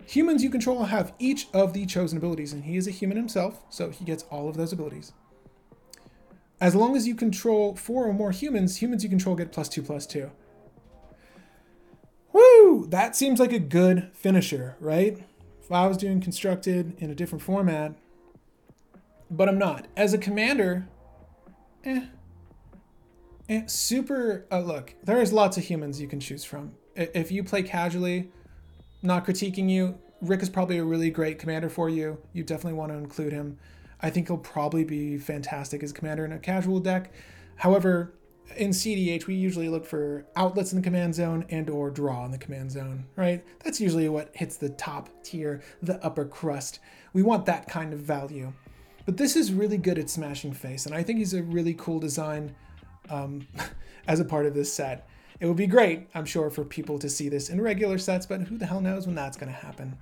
Humans 0.07 0.42
you 0.42 0.48
control 0.48 0.85
have 0.85 1.12
each 1.18 1.48
of 1.53 1.74
the 1.74 1.85
chosen 1.85 2.16
abilities, 2.16 2.55
and 2.55 2.64
he 2.64 2.79
is 2.79 2.88
a 2.88 2.92
human 2.92 3.18
himself, 3.18 3.62
so 3.68 3.90
he 3.90 4.07
gets 4.07 4.22
all 4.31 4.48
of 4.48 4.57
those 4.57 4.72
abilities. 4.72 5.12
As 6.61 6.75
long 6.75 6.97
as 6.97 7.07
you 7.07 7.14
control 7.14 7.77
four 7.77 8.07
or 8.07 8.12
more 8.12 8.33
humans, 8.33 8.83
humans 8.83 9.05
you 9.05 9.09
control 9.09 9.37
get 9.37 9.53
plus 9.53 9.68
two, 9.68 9.83
plus 9.83 10.07
two. 10.07 10.31
Woo! 12.33 12.87
That 12.88 13.16
seems 13.16 13.38
like 13.38 13.53
a 13.53 13.59
good 13.59 14.11
finisher, 14.12 14.77
right? 14.81 15.25
If 15.61 15.71
I 15.71 15.87
was 15.87 15.97
doing 15.97 16.21
constructed 16.21 16.97
in 16.99 17.11
a 17.11 17.14
different 17.14 17.42
format, 17.42 17.94
but 19.31 19.49
I'm 19.49 19.59
not. 19.59 19.87
As 19.97 20.14
a 20.14 20.18
commander, 20.18 20.88
eh. 21.85 22.07
eh 23.49 23.62
super, 23.66 24.47
uh, 24.51 24.61
look, 24.61 24.94
there's 25.05 25.33
lots 25.33 25.57
of 25.57 25.64
humans 25.64 26.01
you 26.01 26.09
can 26.09 26.21
choose 26.21 26.44
from. 26.44 26.73
If 26.97 27.31
you 27.31 27.44
play 27.44 27.62
casually, 27.62 28.31
not 29.03 29.25
critiquing 29.25 29.71
you, 29.71 29.99
Rick 30.21 30.42
is 30.42 30.49
probably 30.49 30.79
a 30.79 30.85
really 30.85 31.11
great 31.11 31.38
commander 31.38 31.68
for 31.68 31.88
you. 31.88 32.18
You 32.33 32.42
definitely 32.42 32.79
want 32.79 32.90
to 32.90 32.99
include 32.99 33.33
him. 33.33 33.59
I 34.00 34.11
think 34.11 34.28
he'll 34.28 34.38
probably 34.38 34.84
be 34.84 35.18
fantastic 35.18 35.82
as 35.82 35.92
commander 35.92 36.24
in 36.24 36.32
a 36.32 36.38
casual 36.38 36.80
deck. 36.80 37.12
However, 37.56 38.14
in 38.56 38.70
CDH, 38.70 39.26
we 39.26 39.34
usually 39.34 39.68
look 39.68 39.84
for 39.84 40.24
outlets 40.37 40.72
in 40.72 40.78
the 40.80 40.84
command 40.84 41.14
zone 41.14 41.44
and 41.50 41.68
or 41.68 41.90
draw 41.90 42.24
in 42.24 42.30
the 42.30 42.38
command 42.38 42.70
zone, 42.70 43.04
right? 43.16 43.44
That's 43.62 43.80
usually 43.80 44.08
what 44.08 44.34
hits 44.34 44.56
the 44.56 44.70
top 44.70 45.08
tier, 45.22 45.62
the 45.82 46.02
upper 46.04 46.24
crust. 46.24 46.80
We 47.12 47.22
want 47.22 47.46
that 47.46 47.68
kind 47.68 47.92
of 47.92 48.00
value. 48.00 48.52
But 49.04 49.16
this 49.16 49.37
is 49.37 49.52
really 49.52 49.78
good 49.78 49.98
at 49.98 50.11
smashing 50.11 50.52
face, 50.52 50.87
and 50.87 50.94
I 50.94 51.02
think 51.02 51.18
he's 51.18 51.34
a 51.34 51.42
really 51.42 51.74
cool 51.74 51.98
design 51.98 52.54
um, 53.08 53.46
as 54.06 54.20
a 54.20 54.24
part 54.24 54.46
of 54.46 54.54
this 54.54 54.72
set. 54.72 55.08
It 55.40 55.46
would 55.46 55.56
be 55.56 55.66
great, 55.66 56.08
I'm 56.14 56.24
sure, 56.24 56.50
for 56.50 56.64
people 56.64 56.98
to 56.98 57.08
see 57.08 57.28
this 57.28 57.48
in 57.48 57.61
regular 57.61 57.98
sets, 57.98 58.26
but 58.26 58.42
who 58.42 58.58
the 58.58 58.66
hell 58.66 58.80
knows 58.80 59.06
when 59.06 59.14
that's 59.14 59.37
going 59.37 59.52
to 59.52 59.58
happen, 59.58 59.96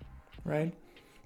right? 0.45 0.75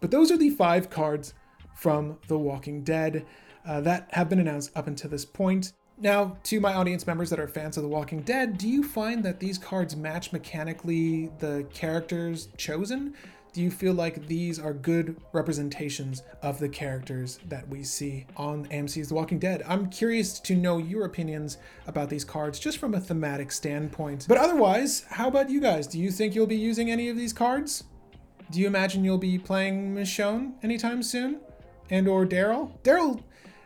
But 0.00 0.10
those 0.10 0.30
are 0.30 0.36
the 0.36 0.50
five 0.50 0.90
cards 0.90 1.32
from 1.80 2.18
The 2.28 2.38
Walking 2.38 2.84
Dead 2.84 3.24
uh, 3.66 3.80
that 3.80 4.08
have 4.12 4.28
been 4.28 4.38
announced 4.38 4.70
up 4.76 4.86
until 4.86 5.10
this 5.10 5.24
point. 5.24 5.72
Now, 5.98 6.38
to 6.44 6.60
my 6.60 6.74
audience 6.74 7.06
members 7.06 7.30
that 7.30 7.40
are 7.40 7.48
fans 7.48 7.76
of 7.76 7.82
The 7.82 7.88
Walking 7.88 8.20
Dead, 8.20 8.58
do 8.58 8.68
you 8.68 8.82
find 8.82 9.24
that 9.24 9.40
these 9.40 9.58
cards 9.58 9.96
match 9.96 10.32
mechanically 10.32 11.30
the 11.38 11.66
characters 11.72 12.48
chosen? 12.56 13.14
Do 13.52 13.62
you 13.62 13.70
feel 13.70 13.94
like 13.94 14.26
these 14.26 14.58
are 14.58 14.72
good 14.72 15.16
representations 15.32 16.22
of 16.42 16.58
the 16.58 16.68
characters 16.68 17.40
that 17.48 17.68
we 17.68 17.82
see 17.82 18.26
on 18.36 18.66
AMC's 18.66 19.08
The 19.08 19.14
Walking 19.14 19.38
Dead? 19.38 19.62
I'm 19.66 19.90
curious 19.90 20.38
to 20.40 20.54
know 20.54 20.78
your 20.78 21.04
opinions 21.04 21.58
about 21.86 22.08
these 22.08 22.24
cards 22.24 22.58
just 22.58 22.78
from 22.78 22.94
a 22.94 23.00
thematic 23.00 23.50
standpoint. 23.52 24.26
But 24.28 24.38
otherwise, 24.38 25.04
how 25.08 25.28
about 25.28 25.50
you 25.50 25.60
guys? 25.60 25.86
Do 25.86 25.98
you 25.98 26.10
think 26.10 26.34
you'll 26.34 26.46
be 26.46 26.56
using 26.56 26.90
any 26.90 27.08
of 27.08 27.16
these 27.16 27.32
cards? 27.32 27.84
Do 28.50 28.60
you 28.60 28.66
imagine 28.66 29.04
you'll 29.04 29.18
be 29.18 29.38
playing 29.38 29.94
Michonne 29.94 30.52
anytime 30.62 31.02
soon? 31.02 31.40
And 31.90 32.08
or 32.08 32.24
Daryl. 32.24 32.72
Daryl, 32.82 33.22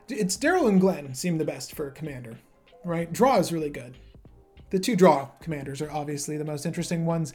it's 0.09 0.37
Daryl 0.37 0.69
and 0.69 0.81
Glenn 0.81 1.15
seem 1.15 1.39
the 1.39 1.45
best 1.45 1.75
for 1.75 1.87
a 1.87 1.93
commander, 1.93 2.39
right? 2.85 3.13
Draw 3.13 3.39
is 3.39 3.53
really 3.53 3.71
good. 3.71 3.95
The 4.71 4.79
two 4.79 4.97
draw 4.97 5.27
commanders 5.41 5.81
are 5.81 5.91
obviously 5.91 6.37
the 6.37 6.45
most 6.45 6.67
interesting 6.67 7.07
ones, 7.07 7.35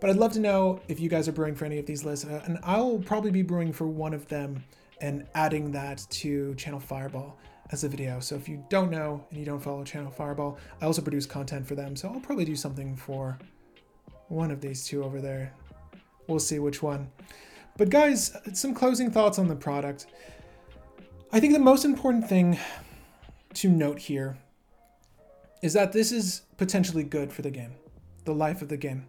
but 0.00 0.08
I'd 0.08 0.16
love 0.16 0.32
to 0.34 0.40
know 0.40 0.80
if 0.88 1.00
you 1.00 1.08
guys 1.08 1.28
are 1.28 1.32
brewing 1.32 1.54
for 1.54 1.64
any 1.64 1.78
of 1.78 1.86
these 1.86 2.04
lists, 2.04 2.24
uh, 2.24 2.42
and 2.44 2.58
I'll 2.62 2.98
probably 2.98 3.30
be 3.30 3.42
brewing 3.42 3.72
for 3.72 3.86
one 3.86 4.14
of 4.14 4.26
them 4.28 4.64
and 5.00 5.26
adding 5.34 5.72
that 5.72 6.06
to 6.10 6.54
Channel 6.54 6.80
Fireball 6.80 7.36
as 7.70 7.84
a 7.84 7.88
video. 7.88 8.20
So 8.20 8.36
if 8.36 8.48
you 8.48 8.64
don't 8.70 8.90
know 8.90 9.24
and 9.30 9.38
you 9.38 9.44
don't 9.44 9.60
follow 9.60 9.84
Channel 9.84 10.10
Fireball, 10.10 10.58
I 10.80 10.86
also 10.86 11.02
produce 11.02 11.26
content 11.26 11.66
for 11.66 11.74
them, 11.74 11.94
so 11.94 12.08
I'll 12.08 12.20
probably 12.20 12.44
do 12.44 12.56
something 12.56 12.96
for 12.96 13.38
one 14.28 14.50
of 14.50 14.60
these 14.60 14.86
two 14.86 15.04
over 15.04 15.20
there. 15.20 15.52
We'll 16.26 16.38
see 16.38 16.58
which 16.58 16.82
one. 16.82 17.10
But 17.78 17.90
guys, 17.90 18.36
some 18.54 18.74
closing 18.74 19.10
thoughts 19.10 19.38
on 19.38 19.46
the 19.46 19.54
product. 19.54 20.06
I 21.32 21.38
think 21.38 21.52
the 21.52 21.60
most 21.60 21.84
important 21.84 22.28
thing 22.28 22.58
to 23.54 23.68
note 23.68 24.00
here 24.00 24.36
is 25.62 25.74
that 25.74 25.92
this 25.92 26.10
is 26.10 26.42
potentially 26.56 27.04
good 27.04 27.32
for 27.32 27.42
the 27.42 27.50
game, 27.50 27.76
the 28.24 28.34
life 28.34 28.62
of 28.62 28.68
the 28.68 28.76
game. 28.76 29.06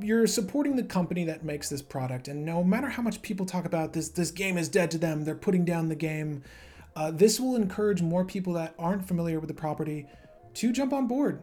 You're 0.00 0.28
supporting 0.28 0.76
the 0.76 0.84
company 0.84 1.24
that 1.24 1.44
makes 1.44 1.68
this 1.68 1.82
product, 1.82 2.28
and 2.28 2.44
no 2.44 2.62
matter 2.62 2.88
how 2.88 3.02
much 3.02 3.20
people 3.22 3.44
talk 3.44 3.64
about 3.64 3.92
this, 3.92 4.10
this 4.10 4.30
game 4.30 4.56
is 4.56 4.68
dead 4.68 4.90
to 4.92 4.98
them, 4.98 5.24
they're 5.24 5.34
putting 5.34 5.64
down 5.64 5.88
the 5.88 5.96
game. 5.96 6.44
Uh, 6.94 7.10
this 7.10 7.40
will 7.40 7.56
encourage 7.56 8.02
more 8.02 8.24
people 8.24 8.52
that 8.52 8.74
aren't 8.78 9.08
familiar 9.08 9.40
with 9.40 9.48
the 9.48 9.54
property 9.54 10.06
to 10.54 10.72
jump 10.72 10.92
on 10.92 11.08
board. 11.08 11.42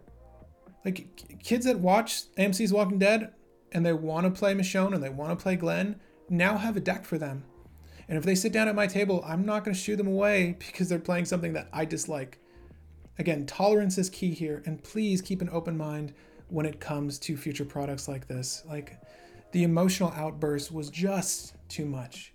Like 0.85 1.41
kids 1.43 1.65
that 1.65 1.79
watch 1.79 2.23
AMC's 2.37 2.71
Walking 2.71 2.99
Dead 2.99 3.33
and 3.71 3.85
they 3.85 3.93
want 3.93 4.25
to 4.25 4.37
play 4.37 4.53
Michonne 4.53 4.93
and 4.93 5.03
they 5.03 5.09
want 5.09 5.37
to 5.37 5.41
play 5.41 5.55
Glenn, 5.55 5.99
now 6.29 6.57
have 6.57 6.77
a 6.77 6.81
deck 6.81 7.05
for 7.05 7.17
them. 7.17 7.43
And 8.07 8.17
if 8.17 8.23
they 8.23 8.35
sit 8.35 8.51
down 8.51 8.67
at 8.67 8.75
my 8.75 8.87
table, 8.87 9.23
I'm 9.25 9.45
not 9.45 9.63
going 9.63 9.75
to 9.75 9.79
shoo 9.79 9.95
them 9.95 10.07
away 10.07 10.55
because 10.59 10.89
they're 10.89 10.99
playing 10.99 11.25
something 11.25 11.53
that 11.53 11.69
I 11.71 11.85
dislike. 11.85 12.39
Again, 13.17 13.45
tolerance 13.45 13.97
is 13.97 14.09
key 14.09 14.31
here, 14.31 14.63
and 14.65 14.81
please 14.81 15.21
keep 15.21 15.41
an 15.41 15.49
open 15.51 15.77
mind 15.77 16.13
when 16.47 16.65
it 16.65 16.79
comes 16.79 17.19
to 17.19 17.37
future 17.37 17.65
products 17.65 18.07
like 18.07 18.27
this. 18.27 18.63
Like, 18.67 18.97
the 19.51 19.63
emotional 19.63 20.13
outburst 20.15 20.71
was 20.71 20.89
just 20.89 21.55
too 21.67 21.85
much. 21.85 22.33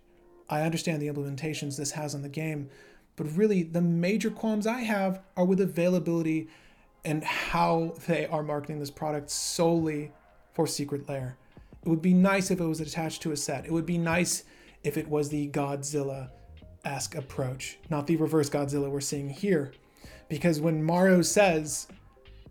I 0.48 0.62
understand 0.62 1.00
the 1.00 1.08
implementations 1.08 1.76
this 1.76 1.92
has 1.92 2.14
on 2.14 2.22
the 2.22 2.28
game, 2.28 2.68
but 3.16 3.34
really 3.36 3.62
the 3.62 3.80
major 3.80 4.30
qualms 4.30 4.66
I 4.66 4.80
have 4.80 5.22
are 5.36 5.44
with 5.44 5.60
availability 5.60 6.48
and 7.04 7.22
how 7.22 7.94
they 8.06 8.26
are 8.26 8.42
marketing 8.42 8.78
this 8.78 8.90
product 8.90 9.30
solely 9.30 10.12
for 10.54 10.66
Secret 10.66 11.08
Lair. 11.08 11.36
It 11.84 11.88
would 11.88 12.02
be 12.02 12.14
nice 12.14 12.50
if 12.50 12.60
it 12.60 12.64
was 12.64 12.80
attached 12.80 13.20
to 13.22 13.32
a 13.32 13.36
set. 13.36 13.66
It 13.66 13.72
would 13.72 13.84
be 13.84 13.98
nice 13.98 14.44
if 14.82 14.96
it 14.96 15.08
was 15.08 15.28
the 15.28 15.48
Godzilla 15.50 16.30
esque 16.84 17.14
approach, 17.14 17.78
not 17.90 18.06
the 18.06 18.16
reverse 18.16 18.48
Godzilla 18.48 18.90
we're 18.90 19.00
seeing 19.00 19.28
here. 19.28 19.72
Because 20.28 20.60
when 20.60 20.82
Maro 20.82 21.22
says, 21.22 21.88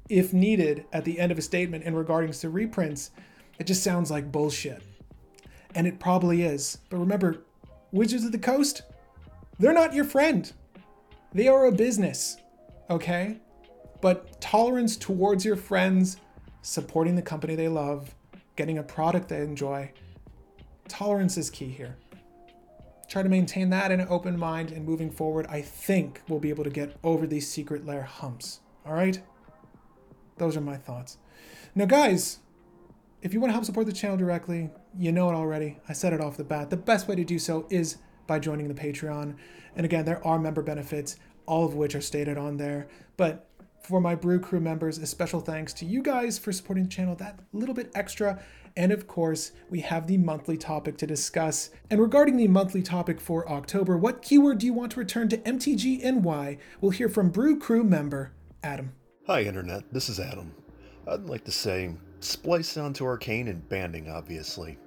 if 0.10 0.34
needed, 0.34 0.86
at 0.94 1.06
the 1.06 1.20
end 1.20 1.32
of 1.32 1.38
a 1.38 1.42
statement 1.42 1.84
in 1.84 1.96
regarding 1.96 2.32
to 2.32 2.50
reprints, 2.50 3.12
it 3.58 3.68
just 3.68 3.84
sounds 3.84 4.12
like 4.12 4.32
bullshit. 4.32 4.84
And 5.76 5.88
it 5.88 6.00
probably 6.00 6.44
is. 6.44 6.78
But 6.90 6.98
remember, 6.98 7.42
Wizards 7.92 8.26
of 8.26 8.32
the 8.32 8.38
Coast, 8.38 8.84
they're 9.60 9.74
not 9.74 9.94
your 9.94 10.06
friend. 10.06 10.52
They 11.34 11.48
are 11.48 11.66
a 11.66 11.72
business, 11.72 12.38
okay? 12.90 13.38
But 14.02 14.40
tolerance 14.42 14.98
towards 14.98 15.46
your 15.46 15.56
friends 15.56 16.18
supporting 16.64 17.16
the 17.16 17.22
company 17.22 17.56
they 17.56 17.68
love, 17.68 18.16
getting 18.56 18.80
a 18.80 18.84
product 18.84 19.30
they 19.30 19.42
enjoy. 19.42 19.92
Tolerance 20.88 21.38
is 21.38 21.52
key 21.52 21.70
here. 21.70 21.98
Try 23.08 23.22
to 23.22 23.30
maintain 23.30 23.70
that 23.70 23.92
in 23.92 24.00
an 24.00 24.08
open 24.10 24.40
mind 24.40 24.72
and 24.72 24.84
moving 24.84 25.12
forward, 25.12 25.46
I 25.48 25.62
think 25.62 26.22
we'll 26.28 26.40
be 26.40 26.50
able 26.50 26.64
to 26.64 26.72
get 26.72 26.96
over 27.04 27.28
these 27.28 27.48
secret 27.48 27.86
lair 27.86 28.02
humps. 28.02 28.62
All 28.86 28.94
right? 28.94 29.22
Those 30.38 30.58
are 30.58 30.62
my 30.62 30.78
thoughts. 30.78 31.18
Now, 31.76 31.86
guys, 31.86 32.40
if 33.22 33.34
you 33.34 33.40
want 33.40 33.50
to 33.50 33.54
help 33.54 33.66
support 33.66 33.86
the 33.86 33.94
channel 33.94 34.18
directly, 34.18 34.70
you 34.98 35.12
know 35.12 35.30
it 35.30 35.36
already. 35.36 35.78
I 35.88 35.94
said 35.94 36.14
it 36.14 36.22
off 36.22 36.38
the 36.38 36.44
bat. 36.44 36.70
The 36.70 36.78
best 36.78 37.08
way 37.08 37.16
to 37.16 37.24
do 37.24 37.38
so 37.38 37.68
is 37.70 37.98
by 38.26 38.40
joining 38.40 38.68
the 38.68 38.74
Patreon. 38.74 39.36
And 39.76 39.86
again, 39.86 40.06
there 40.06 40.26
are 40.26 40.40
member 40.40 40.62
benefits, 40.62 41.18
all 41.46 41.66
of 41.66 41.76
which 41.76 41.96
are 41.96 42.02
stated 42.02 42.38
on 42.38 42.58
there. 42.58 42.88
But 43.18 43.48
for 43.84 44.00
my 44.00 44.16
Brew 44.16 44.40
Crew 44.40 44.62
members, 44.62 44.98
a 44.98 45.06
special 45.06 45.42
thanks 45.42 45.74
to 45.74 45.86
you 45.86 46.02
guys 46.02 46.40
for 46.40 46.52
supporting 46.52 46.86
the 46.86 46.90
channel 46.90 47.16
that 47.16 47.40
little 47.52 47.76
bit 47.76 47.92
extra. 47.94 48.42
And 48.76 48.92
of 48.92 49.08
course, 49.08 49.52
we 49.70 49.82
have 49.82 50.08
the 50.08 50.18
monthly 50.18 50.58
topic 50.58 50.98
to 50.98 51.08
discuss. 51.08 51.70
And 51.92 52.00
regarding 52.00 52.38
the 52.38 52.48
monthly 52.48 52.82
topic 52.82 53.20
for 53.20 53.48
October, 53.50 53.98
what 53.98 54.22
keyword 54.22 54.60
do 54.60 54.66
you 54.66 54.74
want 54.74 54.94
to 54.94 55.00
return 55.00 55.30
to 55.30 55.38
MTG 55.38 56.00
and 56.04 56.24
why? 56.24 56.58
We'll 56.82 56.92
hear 56.92 57.10
from 57.10 57.30
Brew 57.30 57.60
Crew 57.60 57.84
member 57.84 58.32
Adam. 58.64 58.94
Hi, 59.28 59.42
Internet. 59.42 59.84
This 59.92 60.10
is 60.10 60.20
Adam. 60.20 60.54
I'd 61.08 61.26
like 61.26 61.44
to 61.44 61.52
say, 61.52 61.94
splice 62.22 62.78
onto 62.78 63.06
Arcane 63.06 63.50
and 63.50 63.68
banding, 63.68 64.10
obviously. 64.10 64.78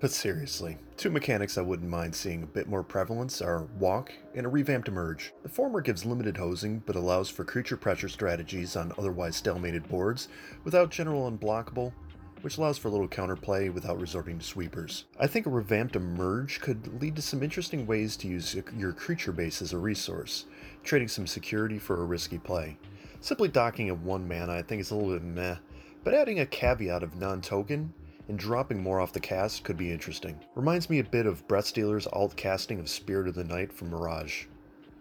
But 0.00 0.12
seriously, 0.12 0.78
two 0.96 1.10
mechanics 1.10 1.58
I 1.58 1.60
wouldn't 1.60 1.90
mind 1.90 2.14
seeing 2.14 2.42
a 2.42 2.46
bit 2.46 2.66
more 2.66 2.82
prevalence 2.82 3.42
are 3.42 3.64
Walk 3.78 4.10
and 4.34 4.46
a 4.46 4.48
revamped 4.48 4.88
Emerge. 4.88 5.34
The 5.42 5.50
former 5.50 5.82
gives 5.82 6.06
limited 6.06 6.38
hosing, 6.38 6.82
but 6.86 6.96
allows 6.96 7.28
for 7.28 7.44
creature 7.44 7.76
pressure 7.76 8.08
strategies 8.08 8.76
on 8.76 8.94
otherwise 8.96 9.40
stalemated 9.40 9.86
boards 9.90 10.28
without 10.64 10.90
general 10.90 11.30
unblockable, 11.30 11.92
which 12.40 12.56
allows 12.56 12.78
for 12.78 12.88
a 12.88 12.90
little 12.90 13.08
counterplay 13.08 13.70
without 13.70 14.00
resorting 14.00 14.38
to 14.38 14.44
sweepers. 14.44 15.04
I 15.18 15.26
think 15.26 15.44
a 15.44 15.50
revamped 15.50 15.96
Emerge 15.96 16.62
could 16.62 17.02
lead 17.02 17.14
to 17.16 17.22
some 17.22 17.42
interesting 17.42 17.86
ways 17.86 18.16
to 18.18 18.26
use 18.26 18.56
your 18.74 18.94
creature 18.94 19.32
base 19.32 19.60
as 19.60 19.74
a 19.74 19.78
resource, 19.78 20.46
trading 20.82 21.08
some 21.08 21.26
security 21.26 21.78
for 21.78 22.00
a 22.00 22.06
risky 22.06 22.38
play. 22.38 22.78
Simply 23.20 23.48
docking 23.48 23.90
a 23.90 23.94
1 23.94 24.26
mana 24.26 24.54
I 24.54 24.62
think 24.62 24.80
is 24.80 24.92
a 24.92 24.94
little 24.94 25.12
bit 25.12 25.22
meh, 25.22 25.56
but 26.04 26.14
adding 26.14 26.40
a 26.40 26.46
caveat 26.46 27.02
of 27.02 27.16
non 27.16 27.42
token 27.42 27.92
and 28.30 28.38
dropping 28.38 28.80
more 28.80 29.00
off 29.00 29.12
the 29.12 29.18
cast 29.18 29.64
could 29.64 29.76
be 29.76 29.90
interesting. 29.90 30.38
Reminds 30.54 30.88
me 30.88 31.00
a 31.00 31.04
bit 31.04 31.26
of 31.26 31.46
Breathstealer's 31.48 32.06
alt 32.06 32.36
casting 32.36 32.78
of 32.78 32.88
Spirit 32.88 33.26
of 33.26 33.34
the 33.34 33.42
Night 33.42 33.72
from 33.72 33.90
Mirage. 33.90 34.44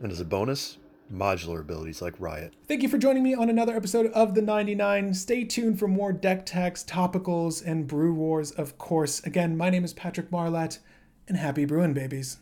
And 0.02 0.12
as 0.12 0.20
a 0.20 0.26
bonus, 0.26 0.80
modular 1.14 1.62
abilities 1.62 2.02
like 2.02 2.16
Riot. 2.20 2.56
Thank 2.68 2.82
you 2.82 2.90
for 2.90 2.98
joining 2.98 3.22
me 3.22 3.36
on 3.36 3.48
another 3.48 3.76
episode 3.76 4.08
of 4.14 4.34
The 4.34 4.42
99. 4.42 5.14
Stay 5.14 5.44
tuned 5.44 5.78
for 5.78 5.88
more 5.88 6.12
deck 6.12 6.44
techs, 6.44 6.84
topicals, 6.84 7.64
and 7.64 7.86
brew 7.86 8.16
wars, 8.16 8.50
of 8.52 8.80
course. 8.80 9.24
Again, 9.24 9.56
my 9.56 9.70
name 9.70 9.86
is 9.86 9.94
Patrick 9.94 10.32
Marlatt, 10.32 10.80
and 11.28 11.38
happy 11.38 11.66
brewing, 11.66 11.94
babies. 11.94 12.38